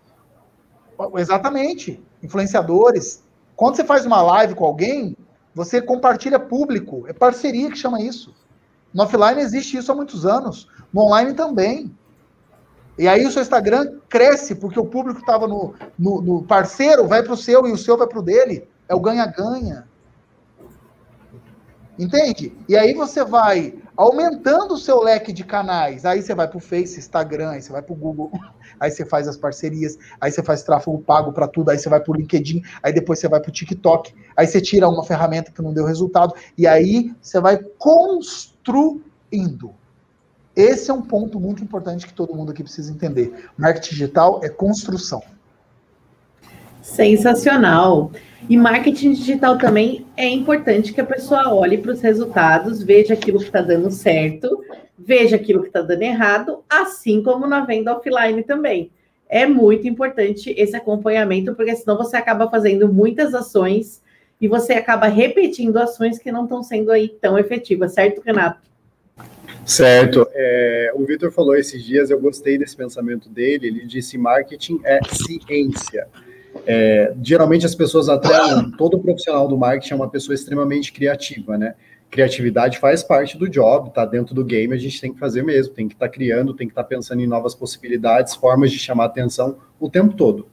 exatamente. 1.16 2.00
Influenciadores. 2.22 3.20
Quando 3.56 3.74
você 3.74 3.84
faz 3.84 4.06
uma 4.06 4.22
live 4.22 4.54
com 4.54 4.64
alguém, 4.64 5.16
você 5.52 5.82
compartilha 5.82 6.38
público. 6.38 7.04
É 7.08 7.12
parceria 7.12 7.68
que 7.68 7.76
chama 7.76 8.00
isso. 8.00 8.32
No 8.94 9.02
offline 9.02 9.40
existe 9.40 9.76
isso 9.76 9.90
há 9.90 9.94
muitos 9.94 10.24
anos. 10.24 10.68
No 10.92 11.02
online 11.02 11.34
também. 11.34 11.92
E 12.98 13.06
aí 13.06 13.26
o 13.26 13.30
seu 13.30 13.42
Instagram 13.42 13.98
cresce, 14.08 14.54
porque 14.54 14.80
o 14.80 14.86
público 14.86 15.20
estava 15.20 15.46
no, 15.46 15.74
no, 15.98 16.22
no, 16.22 16.42
parceiro, 16.42 17.06
vai 17.06 17.22
para 17.22 17.34
o 17.34 17.36
seu 17.36 17.66
e 17.66 17.72
o 17.72 17.76
seu 17.76 17.96
vai 17.96 18.06
para 18.06 18.18
o 18.18 18.22
dele. 18.22 18.66
É 18.88 18.94
o 18.94 19.00
ganha-ganha. 19.00 19.86
Entende? 21.98 22.56
E 22.68 22.76
aí 22.76 22.94
você 22.94 23.24
vai 23.24 23.74
aumentando 23.96 24.74
o 24.74 24.78
seu 24.78 25.00
leque 25.02 25.32
de 25.32 25.44
canais. 25.44 26.04
Aí 26.04 26.22
você 26.22 26.34
vai 26.34 26.46
para 26.46 26.58
o 26.58 26.60
Face, 26.60 26.98
Instagram, 26.98 27.50
aí 27.50 27.62
você 27.62 27.72
vai 27.72 27.80
para 27.80 27.92
o 27.92 27.96
Google, 27.96 28.30
aí 28.78 28.90
você 28.90 29.04
faz 29.04 29.26
as 29.26 29.36
parcerias, 29.36 29.98
aí 30.20 30.30
você 30.30 30.42
faz 30.42 30.62
tráfego 30.62 30.98
pago 30.98 31.32
para 31.32 31.48
tudo, 31.48 31.70
aí 31.70 31.78
você 31.78 31.88
vai 31.88 32.00
para 32.00 32.12
o 32.12 32.14
LinkedIn, 32.14 32.62
aí 32.82 32.92
depois 32.92 33.18
você 33.18 33.28
vai 33.28 33.40
para 33.40 33.48
o 33.48 33.52
TikTok, 33.52 34.14
aí 34.36 34.46
você 34.46 34.60
tira 34.60 34.88
uma 34.88 35.04
ferramenta 35.04 35.50
que 35.50 35.62
não 35.62 35.72
deu 35.72 35.86
resultado, 35.86 36.34
e 36.56 36.66
aí 36.66 37.14
você 37.20 37.40
vai 37.40 37.58
construindo. 37.78 39.74
Esse 40.56 40.90
é 40.90 40.94
um 40.94 41.02
ponto 41.02 41.38
muito 41.38 41.62
importante 41.62 42.06
que 42.06 42.14
todo 42.14 42.34
mundo 42.34 42.50
aqui 42.50 42.62
precisa 42.62 42.90
entender. 42.90 43.50
Marketing 43.58 43.90
digital 43.90 44.40
é 44.42 44.48
construção. 44.48 45.22
Sensacional. 46.80 48.10
E 48.48 48.56
marketing 48.56 49.12
digital 49.12 49.58
também 49.58 50.06
é 50.16 50.26
importante 50.26 50.94
que 50.94 51.00
a 51.00 51.04
pessoa 51.04 51.52
olhe 51.52 51.76
para 51.76 51.92
os 51.92 52.00
resultados, 52.00 52.82
veja 52.82 53.12
aquilo 53.12 53.38
que 53.38 53.46
está 53.46 53.60
dando 53.60 53.90
certo, 53.90 54.64
veja 54.96 55.36
aquilo 55.36 55.60
que 55.60 55.66
está 55.68 55.82
dando 55.82 56.02
errado, 56.02 56.64
assim 56.70 57.22
como 57.22 57.46
na 57.46 57.64
venda 57.64 57.94
offline 57.94 58.42
também. 58.42 58.90
É 59.28 59.44
muito 59.46 59.86
importante 59.86 60.54
esse 60.56 60.76
acompanhamento, 60.76 61.54
porque 61.54 61.74
senão 61.74 61.98
você 61.98 62.16
acaba 62.16 62.48
fazendo 62.48 62.90
muitas 62.90 63.34
ações 63.34 64.00
e 64.40 64.46
você 64.46 64.74
acaba 64.74 65.06
repetindo 65.08 65.76
ações 65.76 66.18
que 66.18 66.30
não 66.30 66.44
estão 66.44 66.62
sendo 66.62 66.92
aí 66.92 67.08
tão 67.08 67.36
efetivas, 67.36 67.92
certo, 67.94 68.22
Renato? 68.24 68.60
Certo. 69.66 70.28
É, 70.32 70.92
o 70.94 71.04
Vitor 71.04 71.32
falou 71.32 71.56
esses 71.56 71.84
dias, 71.84 72.08
eu 72.08 72.20
gostei 72.20 72.56
desse 72.56 72.76
pensamento 72.76 73.28
dele. 73.28 73.66
Ele 73.66 73.84
disse: 73.84 74.16
marketing 74.16 74.80
é 74.84 75.00
ciência. 75.04 76.06
É, 76.64 77.12
geralmente 77.20 77.66
as 77.66 77.74
pessoas 77.74 78.08
atrelam 78.08 78.70
todo 78.70 78.98
profissional 78.98 79.46
do 79.48 79.58
marketing 79.58 79.92
é 79.92 79.96
uma 79.96 80.08
pessoa 80.08 80.34
extremamente 80.34 80.92
criativa, 80.92 81.58
né? 81.58 81.74
Criatividade 82.08 82.78
faz 82.78 83.02
parte 83.02 83.36
do 83.36 83.48
job, 83.48 83.92
tá 83.92 84.06
dentro 84.06 84.34
do 84.34 84.44
game, 84.44 84.72
a 84.72 84.78
gente 84.78 85.00
tem 85.00 85.12
que 85.12 85.18
fazer 85.18 85.42
mesmo, 85.42 85.74
tem 85.74 85.88
que 85.88 85.94
estar 85.94 86.06
tá 86.06 86.12
criando, 86.12 86.54
tem 86.54 86.68
que 86.68 86.72
estar 86.72 86.84
tá 86.84 86.88
pensando 86.88 87.20
em 87.20 87.26
novas 87.26 87.54
possibilidades, 87.54 88.34
formas 88.36 88.70
de 88.70 88.78
chamar 88.78 89.06
atenção 89.06 89.58
o 89.78 89.90
tempo 89.90 90.14
todo. 90.14 90.46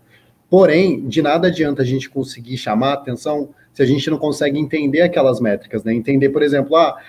Porém, 0.49 1.07
de 1.07 1.21
nada 1.21 1.47
adianta 1.47 1.83
a 1.83 1.85
gente 1.85 2.09
conseguir 2.09 2.57
chamar 2.57 2.93
atenção 2.93 3.49
se 3.71 3.81
a 3.81 3.85
gente 3.85 4.09
não 4.09 4.17
consegue 4.17 4.59
entender 4.59 5.01
aquelas 5.01 5.39
métricas, 5.39 5.83
né? 5.83 5.93
Entender, 5.93 6.29
por 6.29 6.41
exemplo, 6.43 6.75
ah, 6.75 6.99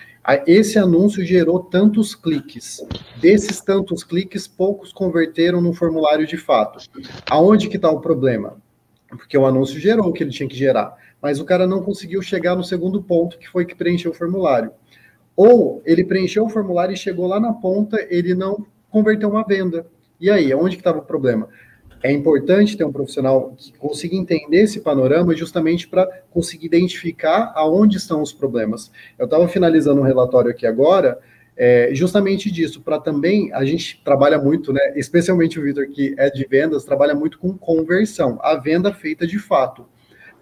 esse 0.47 0.79
anúncio 0.79 1.25
gerou 1.25 1.61
tantos 1.61 2.15
cliques. 2.15 2.85
Desses 3.21 3.61
tantos 3.61 4.03
cliques, 4.03 4.47
poucos 4.47 4.93
converteram 4.93 5.61
no 5.61 5.73
formulário 5.73 6.27
de 6.27 6.37
fato. 6.37 6.89
Aonde 7.31 7.69
que 7.69 7.77
está 7.77 7.91
o 7.91 8.01
problema? 8.01 8.57
porque 9.17 9.39
o 9.39 9.47
anúncio 9.47 9.79
gerou 9.79 10.09
o 10.09 10.13
que 10.13 10.23
ele 10.23 10.31
tinha 10.31 10.49
que 10.49 10.57
gerar, 10.57 10.97
mas 11.21 11.41
o 11.41 11.45
cara 11.45 11.67
não 11.67 11.83
conseguiu 11.83 12.21
chegar 12.23 12.55
no 12.57 12.65
segundo 12.65 13.03
ponto, 13.03 13.39
que 13.39 13.49
foi 13.49 13.65
que 13.65 13.75
preencheu 13.75 14.11
o 14.11 14.15
formulário. 14.15 14.71
Ou 15.37 15.83
ele 15.85 16.05
preencheu 16.05 16.45
o 16.45 16.49
formulário 16.49 16.95
e 16.95 16.97
chegou 16.97 17.27
lá 17.27 17.41
na 17.41 17.53
ponta, 17.53 18.05
ele 18.09 18.35
não 18.35 18.67
converteu 18.91 19.29
uma 19.29 19.45
venda. 19.45 19.87
E 20.21 20.31
aí, 20.31 20.55
onde 20.55 20.77
que 20.77 20.81
estava 20.81 20.99
o 20.99 21.03
problema? 21.03 21.49
É 22.05 22.12
importante 22.12 22.77
ter 22.77 22.85
um 22.85 22.93
profissional 22.93 23.55
que 23.57 23.73
consiga 23.79 24.14
entender 24.14 24.59
esse 24.59 24.79
panorama 24.81 25.35
justamente 25.35 25.88
para 25.88 26.07
conseguir 26.31 26.67
identificar 26.67 27.51
aonde 27.57 27.97
estão 27.97 28.21
os 28.21 28.31
problemas. 28.31 28.93
Eu 29.19 29.25
estava 29.25 29.49
finalizando 29.49 30.03
um 30.03 30.05
relatório 30.05 30.51
aqui 30.51 30.67
agora, 30.67 31.19
é, 31.57 31.88
justamente 31.95 32.51
disso, 32.51 32.83
para 32.83 33.01
também 33.01 33.51
a 33.55 33.64
gente 33.64 34.03
trabalha 34.05 34.37
muito, 34.37 34.71
né? 34.71 34.93
Especialmente 34.97 35.59
o 35.59 35.62
Vitor, 35.62 35.88
que 35.88 36.14
é 36.19 36.29
de 36.29 36.47
vendas, 36.47 36.85
trabalha 36.85 37.14
muito 37.14 37.38
com 37.38 37.57
conversão, 37.57 38.38
a 38.43 38.55
venda 38.55 38.93
feita 38.93 39.27
de 39.27 39.38
fato. 39.38 39.87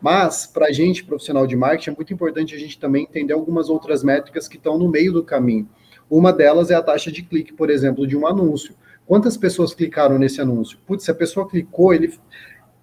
Mas, 0.01 0.49
para 0.49 0.67
a 0.67 0.73
gente, 0.73 1.05
profissional 1.05 1.47
de 1.47 1.55
marketing, 1.55 1.91
é 1.91 1.95
muito 1.95 2.13
importante 2.13 2.57
a 2.57 2.59
gente 2.59 2.77
também 2.77 3.05
entender 3.05 3.35
algumas 3.35 3.69
outras 3.69 4.03
métricas 4.03 4.49
que 4.49 4.57
estão 4.57 4.77
no 4.77 4.89
meio 4.89 5.13
do 5.13 5.23
caminho. 5.23 5.69
Uma 6.11 6.33
delas 6.33 6.73
é 6.73 6.75
a 6.75 6.83
taxa 6.83 7.13
de 7.13 7.23
clique, 7.23 7.53
por 7.53 7.71
exemplo, 7.71 8.05
de 8.05 8.17
um 8.17 8.27
anúncio. 8.27 8.75
Quantas 9.07 9.37
pessoas 9.37 9.75
clicaram 9.75 10.19
nesse 10.19 10.41
anúncio? 10.41 10.79
Putz, 10.87 11.05
se 11.05 11.11
a 11.11 11.15
pessoa 11.15 11.49
clicou, 11.49 11.93
ele 11.93 12.13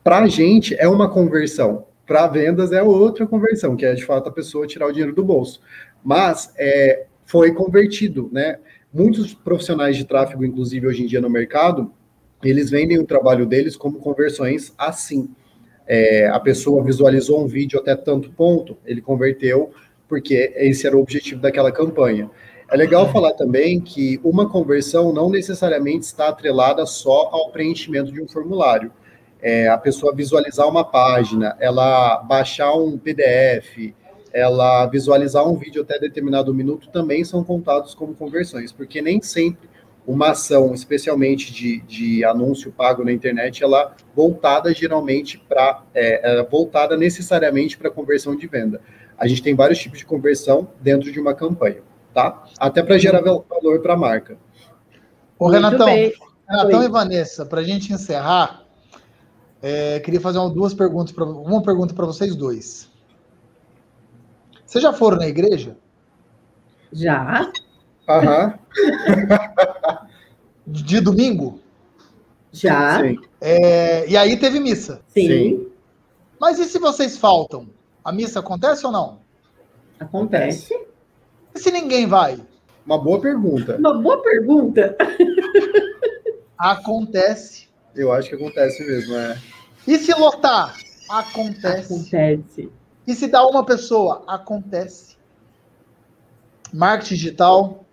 para 0.03 0.19
a 0.19 0.27
gente 0.27 0.75
é 0.79 0.87
uma 0.87 1.09
conversão. 1.09 1.85
Para 2.05 2.27
vendas 2.27 2.71
é 2.71 2.81
outra 2.81 3.27
conversão, 3.27 3.75
que 3.75 3.85
é 3.85 3.93
de 3.93 4.05
fato 4.05 4.29
a 4.29 4.31
pessoa 4.31 4.65
tirar 4.65 4.87
o 4.87 4.91
dinheiro 4.91 5.13
do 5.13 5.23
bolso. 5.23 5.61
Mas 6.03 6.53
é, 6.57 7.05
foi 7.25 7.53
convertido, 7.53 8.29
né? 8.31 8.57
Muitos 8.91 9.33
profissionais 9.35 9.95
de 9.95 10.05
tráfego, 10.05 10.43
inclusive 10.43 10.87
hoje 10.87 11.03
em 11.03 11.05
dia 11.05 11.21
no 11.21 11.29
mercado, 11.29 11.91
eles 12.43 12.69
vendem 12.69 12.97
o 12.97 13.05
trabalho 13.05 13.45
deles 13.45 13.75
como 13.75 13.99
conversões 13.99 14.73
assim. 14.77 15.29
É, 15.85 16.27
a 16.27 16.39
pessoa 16.39 16.83
visualizou 16.83 17.43
um 17.43 17.47
vídeo 17.47 17.79
até 17.79 17.95
tanto 17.95 18.31
ponto, 18.31 18.77
ele 18.85 19.01
converteu, 19.01 19.71
porque 20.07 20.53
esse 20.55 20.87
era 20.87 20.97
o 20.97 21.01
objetivo 21.01 21.41
daquela 21.41 21.71
campanha. 21.71 22.29
É 22.71 22.77
legal 22.77 23.11
falar 23.11 23.33
também 23.33 23.81
que 23.81 24.19
uma 24.23 24.47
conversão 24.47 25.11
não 25.11 25.27
necessariamente 25.29 26.05
está 26.05 26.27
atrelada 26.27 26.85
só 26.85 27.29
ao 27.31 27.49
preenchimento 27.49 28.11
de 28.11 28.21
um 28.21 28.27
formulário. 28.27 28.91
É, 29.41 29.67
a 29.67 29.77
pessoa 29.77 30.13
visualizar 30.13 30.67
uma 30.67 30.83
página, 30.83 31.57
ela 31.59 32.17
baixar 32.17 32.73
um 32.75 32.95
PDF, 32.95 33.93
ela 34.31 34.85
visualizar 34.85 35.47
um 35.47 35.55
vídeo 35.55 35.81
até 35.81 35.97
determinado 35.97 36.53
minuto 36.53 36.89
também 36.89 37.23
são 37.23 37.43
contados 37.43 37.95
como 37.95 38.13
conversões, 38.13 38.71
porque 38.71 39.01
nem 39.01 39.19
sempre 39.19 39.67
uma 40.05 40.31
ação, 40.31 40.73
especialmente 40.73 41.51
de, 41.51 41.81
de 41.81 42.23
anúncio 42.23 42.71
pago 42.71 43.03
na 43.03 43.11
internet, 43.11 43.63
ela 43.63 43.95
voltada 44.15 44.73
geralmente 44.73 45.37
para 45.37 45.83
é, 45.93 46.39
é, 46.39 46.43
voltada 46.43 46.95
necessariamente 46.95 47.77
para 47.77 47.89
conversão 47.89 48.35
de 48.35 48.45
venda. 48.45 48.81
A 49.17 49.27
gente 49.27 49.41
tem 49.41 49.55
vários 49.55 49.79
tipos 49.79 49.99
de 49.99 50.05
conversão 50.05 50.69
dentro 50.79 51.11
de 51.11 51.19
uma 51.19 51.33
campanha, 51.33 51.81
tá? 52.13 52.43
Até 52.59 52.83
para 52.83 52.97
gerar 52.97 53.21
valor 53.21 53.81
para 53.81 53.93
a 53.93 53.97
marca. 53.97 54.37
Ô, 55.37 55.47
Renatão, 55.47 55.87
Renatão 55.87 56.83
e 56.83 56.89
Vanessa, 56.89 57.45
para 57.45 57.61
a 57.61 57.63
gente 57.63 57.93
encerrar, 57.93 58.63
é, 59.61 59.99
queria 59.99 60.19
fazer 60.19 60.39
uma, 60.39 60.49
duas 60.49 60.73
perguntas, 60.73 61.13
pra, 61.13 61.25
uma 61.25 61.61
pergunta 61.61 61.93
para 61.93 62.05
vocês 62.05 62.35
dois. 62.35 62.89
Vocês 64.65 64.83
já 64.83 64.93
foram 64.93 65.17
na 65.17 65.27
igreja? 65.27 65.77
Já. 66.91 67.51
Aham. 68.07 68.59
De 70.65 70.99
domingo? 70.99 71.59
Já. 72.51 73.01
Sim. 73.01 73.19
É, 73.39 74.09
e 74.09 74.17
aí 74.17 74.37
teve 74.37 74.59
missa. 74.59 75.01
Sim. 75.07 75.27
Sim. 75.27 75.67
Mas 76.39 76.57
e 76.59 76.65
se 76.65 76.79
vocês 76.79 77.17
faltam? 77.17 77.67
A 78.03 78.11
missa 78.11 78.39
acontece 78.39 78.85
ou 78.85 78.91
não? 78.91 79.19
Acontece. 79.99 80.73
Se 81.59 81.71
ninguém 81.71 82.07
vai? 82.07 82.39
Uma 82.85 82.97
boa 82.97 83.19
pergunta. 83.19 83.77
Uma 83.77 83.93
boa 84.01 84.21
pergunta. 84.21 84.97
Acontece. 86.57 87.67
Eu 87.93 88.11
acho 88.11 88.29
que 88.29 88.35
acontece 88.35 88.83
mesmo, 88.85 89.15
é. 89.15 89.37
E 89.87 89.97
se 89.97 90.13
lotar? 90.13 90.75
Acontece. 91.09 91.93
Acontece. 91.93 92.71
E 93.05 93.13
se 93.13 93.27
dá 93.27 93.45
uma 93.45 93.65
pessoa? 93.65 94.23
Acontece. 94.27 95.17
Marketing 96.71 97.15
digital, 97.15 97.85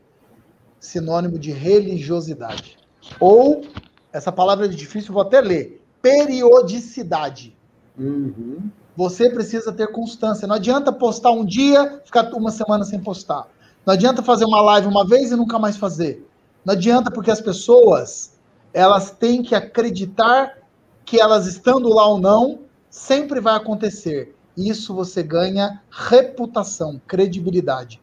sinônimo 0.79 1.39
de 1.39 1.51
religiosidade. 1.51 2.79
Ou, 3.19 3.65
essa 4.13 4.31
palavra 4.31 4.67
é 4.67 4.69
difícil, 4.69 5.13
vou 5.13 5.23
até 5.23 5.41
ler. 5.41 5.83
Periodicidade. 6.01 7.57
Uhum. 7.99 8.71
Você 8.95 9.29
precisa 9.29 9.73
ter 9.73 9.89
constância. 9.89 10.47
Não 10.47 10.55
adianta 10.55 10.93
postar 10.93 11.31
um 11.33 11.45
dia, 11.45 12.01
ficar 12.05 12.33
uma 12.35 12.51
semana 12.51 12.85
sem 12.85 13.01
postar. 13.01 13.49
Não 13.87 13.95
adianta 13.95 14.21
fazer 14.21 14.45
uma 14.45 14.61
live 14.61 14.89
uma 14.89 15.07
vez 15.07 15.31
e 15.31 15.37
nunca 15.37 15.61
mais 15.61 15.77
fazer. 15.77 16.29
Não 16.65 16.75
adianta 16.75 17.09
porque 17.09 17.31
as 17.31 17.41
pessoas, 17.41 18.37
elas 18.75 19.13
têm 19.13 19.45
que 19.45 19.55
acreditar 19.55 20.59
que 21.05 21.21
elas 21.21 21.47
estando 21.47 21.89
lá 21.89 22.05
ou 22.09 22.19
não, 22.19 22.63
sempre 22.91 23.39
vai 23.41 23.55
acontecer. 23.55 24.35
Isso 24.57 24.93
você 24.93 25.23
ganha 25.23 25.81
reputação, 25.89 27.01
credibilidade. 27.07 28.03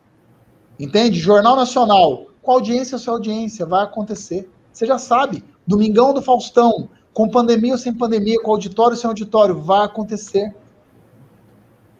Entende? 0.79 1.19
Jornal 1.19 1.57
Nacional, 1.57 2.27
com 2.41 2.51
audiência 2.51 2.97
sem 2.97 3.11
audiência, 3.11 3.65
vai 3.65 3.83
acontecer. 3.83 4.49
Você 4.71 4.85
já 4.85 4.97
sabe. 4.97 5.43
Domingão 5.67 6.13
do 6.13 6.21
Faustão, 6.21 6.89
com 7.13 7.27
pandemia 7.27 7.73
ou 7.73 7.77
sem 7.77 7.93
pandemia, 7.93 8.41
com 8.41 8.51
auditório 8.51 8.95
ou 8.95 9.01
sem 9.01 9.07
auditório, 9.09 9.59
vai 9.59 9.83
acontecer. 9.83 10.55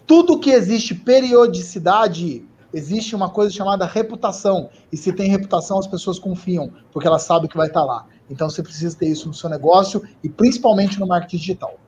Tudo 0.08 0.40
que 0.40 0.52
existe 0.52 0.96
periodicidade, 0.96 2.46
existe 2.74 3.16
uma 3.16 3.30
coisa 3.30 3.54
chamada 3.54 3.86
reputação. 3.86 4.70
E 4.92 4.98
se 4.98 5.14
tem 5.14 5.30
reputação, 5.30 5.78
as 5.78 5.88
pessoas 5.88 6.18
confiam, 6.18 6.72
porque 6.92 7.08
elas 7.08 7.24
sabem 7.24 7.50
que 7.50 7.58
vai 7.58 7.68
estar 7.68 7.84
lá. 7.84 8.06
Então 8.30 8.50
você 8.50 8.64
precisa 8.64 8.98
ter 8.98 9.08
isso 9.08 9.28
no 9.28 9.34
seu 9.34 9.50
negócio 9.50 10.02
e 10.24 10.30
principalmente 10.30 11.00
no 11.00 11.08
marketing 11.08 11.38
digital. 11.38 11.80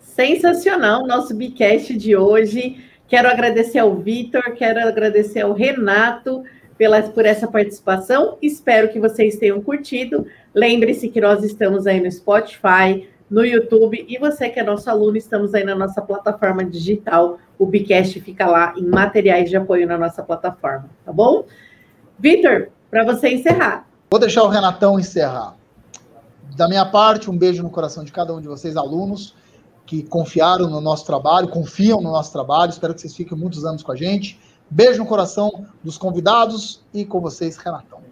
Sensacional 0.00 1.06
nosso 1.06 1.34
Bicast 1.34 1.96
de 1.96 2.14
hoje. 2.14 2.84
Quero 3.08 3.28
agradecer 3.28 3.78
ao 3.78 3.94
Vitor, 3.96 4.42
quero 4.56 4.80
agradecer 4.86 5.40
ao 5.40 5.52
Renato 5.52 6.42
pela, 6.76 7.02
por 7.02 7.24
essa 7.24 7.46
participação. 7.46 8.36
Espero 8.42 8.90
que 8.90 9.00
vocês 9.00 9.36
tenham 9.36 9.60
curtido. 9.62 10.26
Lembre-se 10.54 11.08
que 11.08 11.20
nós 11.20 11.42
estamos 11.42 11.86
aí 11.86 12.00
no 12.00 12.10
Spotify, 12.10 13.08
no 13.32 13.42
YouTube, 13.46 14.04
e 14.06 14.18
você 14.18 14.50
que 14.50 14.60
é 14.60 14.62
nosso 14.62 14.90
aluno, 14.90 15.16
estamos 15.16 15.54
aí 15.54 15.64
na 15.64 15.74
nossa 15.74 16.02
plataforma 16.02 16.62
digital. 16.62 17.38
O 17.58 17.64
Bicast 17.64 18.20
fica 18.20 18.46
lá 18.46 18.74
em 18.76 18.84
materiais 18.84 19.48
de 19.48 19.56
apoio 19.56 19.86
na 19.86 19.96
nossa 19.96 20.22
plataforma, 20.22 20.90
tá 21.02 21.10
bom? 21.10 21.46
Vitor, 22.18 22.68
para 22.90 23.04
você 23.04 23.30
encerrar. 23.30 23.88
Vou 24.10 24.20
deixar 24.20 24.42
o 24.42 24.48
Renatão 24.48 25.00
encerrar. 25.00 25.56
Da 26.54 26.68
minha 26.68 26.84
parte, 26.84 27.30
um 27.30 27.38
beijo 27.38 27.62
no 27.62 27.70
coração 27.70 28.04
de 28.04 28.12
cada 28.12 28.34
um 28.34 28.40
de 28.40 28.48
vocês, 28.48 28.76
alunos, 28.76 29.34
que 29.86 30.02
confiaram 30.02 30.68
no 30.68 30.82
nosso 30.82 31.06
trabalho, 31.06 31.48
confiam 31.48 32.02
no 32.02 32.12
nosso 32.12 32.30
trabalho. 32.30 32.68
Espero 32.68 32.92
que 32.92 33.00
vocês 33.00 33.16
fiquem 33.16 33.36
muitos 33.36 33.64
anos 33.64 33.82
com 33.82 33.92
a 33.92 33.96
gente. 33.96 34.38
Beijo 34.68 34.98
no 34.98 35.06
coração 35.06 35.66
dos 35.82 35.96
convidados 35.96 36.84
e 36.92 37.06
com 37.06 37.18
vocês, 37.18 37.56
Renatão. 37.56 38.11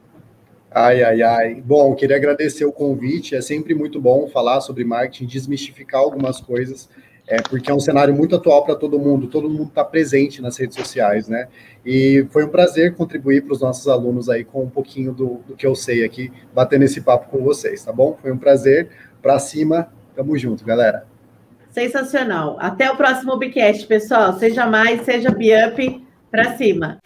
Ai, 0.73 1.03
ai, 1.03 1.21
ai. 1.21 1.55
Bom, 1.65 1.95
queria 1.97 2.17
agradecer 2.17 2.65
o 2.65 2.73
convite. 2.73 3.35
É 3.35 3.41
sempre 3.41 3.75
muito 3.75 4.01
bom 4.01 4.29
falar 4.29 4.61
sobre 4.61 4.85
marketing, 4.85 5.27
desmistificar 5.27 6.01
algumas 6.01 6.41
coisas, 6.41 6.89
é, 7.27 7.43
porque 7.43 7.71
é 7.71 7.75
um 7.75 7.81
cenário 7.81 8.15
muito 8.15 8.37
atual 8.37 8.65
para 8.65 8.77
todo 8.77 8.99
mundo. 8.99 9.27
Todo 9.27 9.51
mundo 9.51 9.69
está 9.69 9.85
presente 9.85 10.41
nas 10.41 10.57
redes 10.57 10.77
sociais, 10.77 11.29
né? 11.29 11.49
E 11.85 12.25
foi 12.31 12.45
um 12.45 12.49
prazer 12.49 12.95
contribuir 12.95 13.43
para 13.43 13.53
os 13.53 13.61
nossos 13.61 13.89
alunos 13.89 14.29
aí 14.29 14.45
com 14.45 14.63
um 14.63 14.71
pouquinho 14.71 15.13
do, 15.13 15.41
do 15.47 15.57
que 15.57 15.67
eu 15.67 15.75
sei 15.75 16.05
aqui, 16.05 16.33
batendo 16.55 16.85
esse 16.85 17.01
papo 17.01 17.29
com 17.29 17.43
vocês, 17.43 17.85
tá 17.85 17.93
bom? 17.93 18.17
Foi 18.23 18.31
um 18.31 18.39
prazer. 18.39 18.91
Para 19.21 19.39
cima, 19.39 19.89
tamo 20.15 20.39
junto, 20.39 20.65
galera. 20.65 21.05
Sensacional. 21.71 22.57
Até 22.61 22.91
o 22.91 22.97
próximo 22.97 23.37
Bicast, 23.37 23.87
pessoal. 23.87 24.39
Seja 24.39 24.67
mais, 24.67 25.03
seja 25.03 25.31
Biup, 25.31 26.07
para 26.31 26.57
cima. 26.57 26.99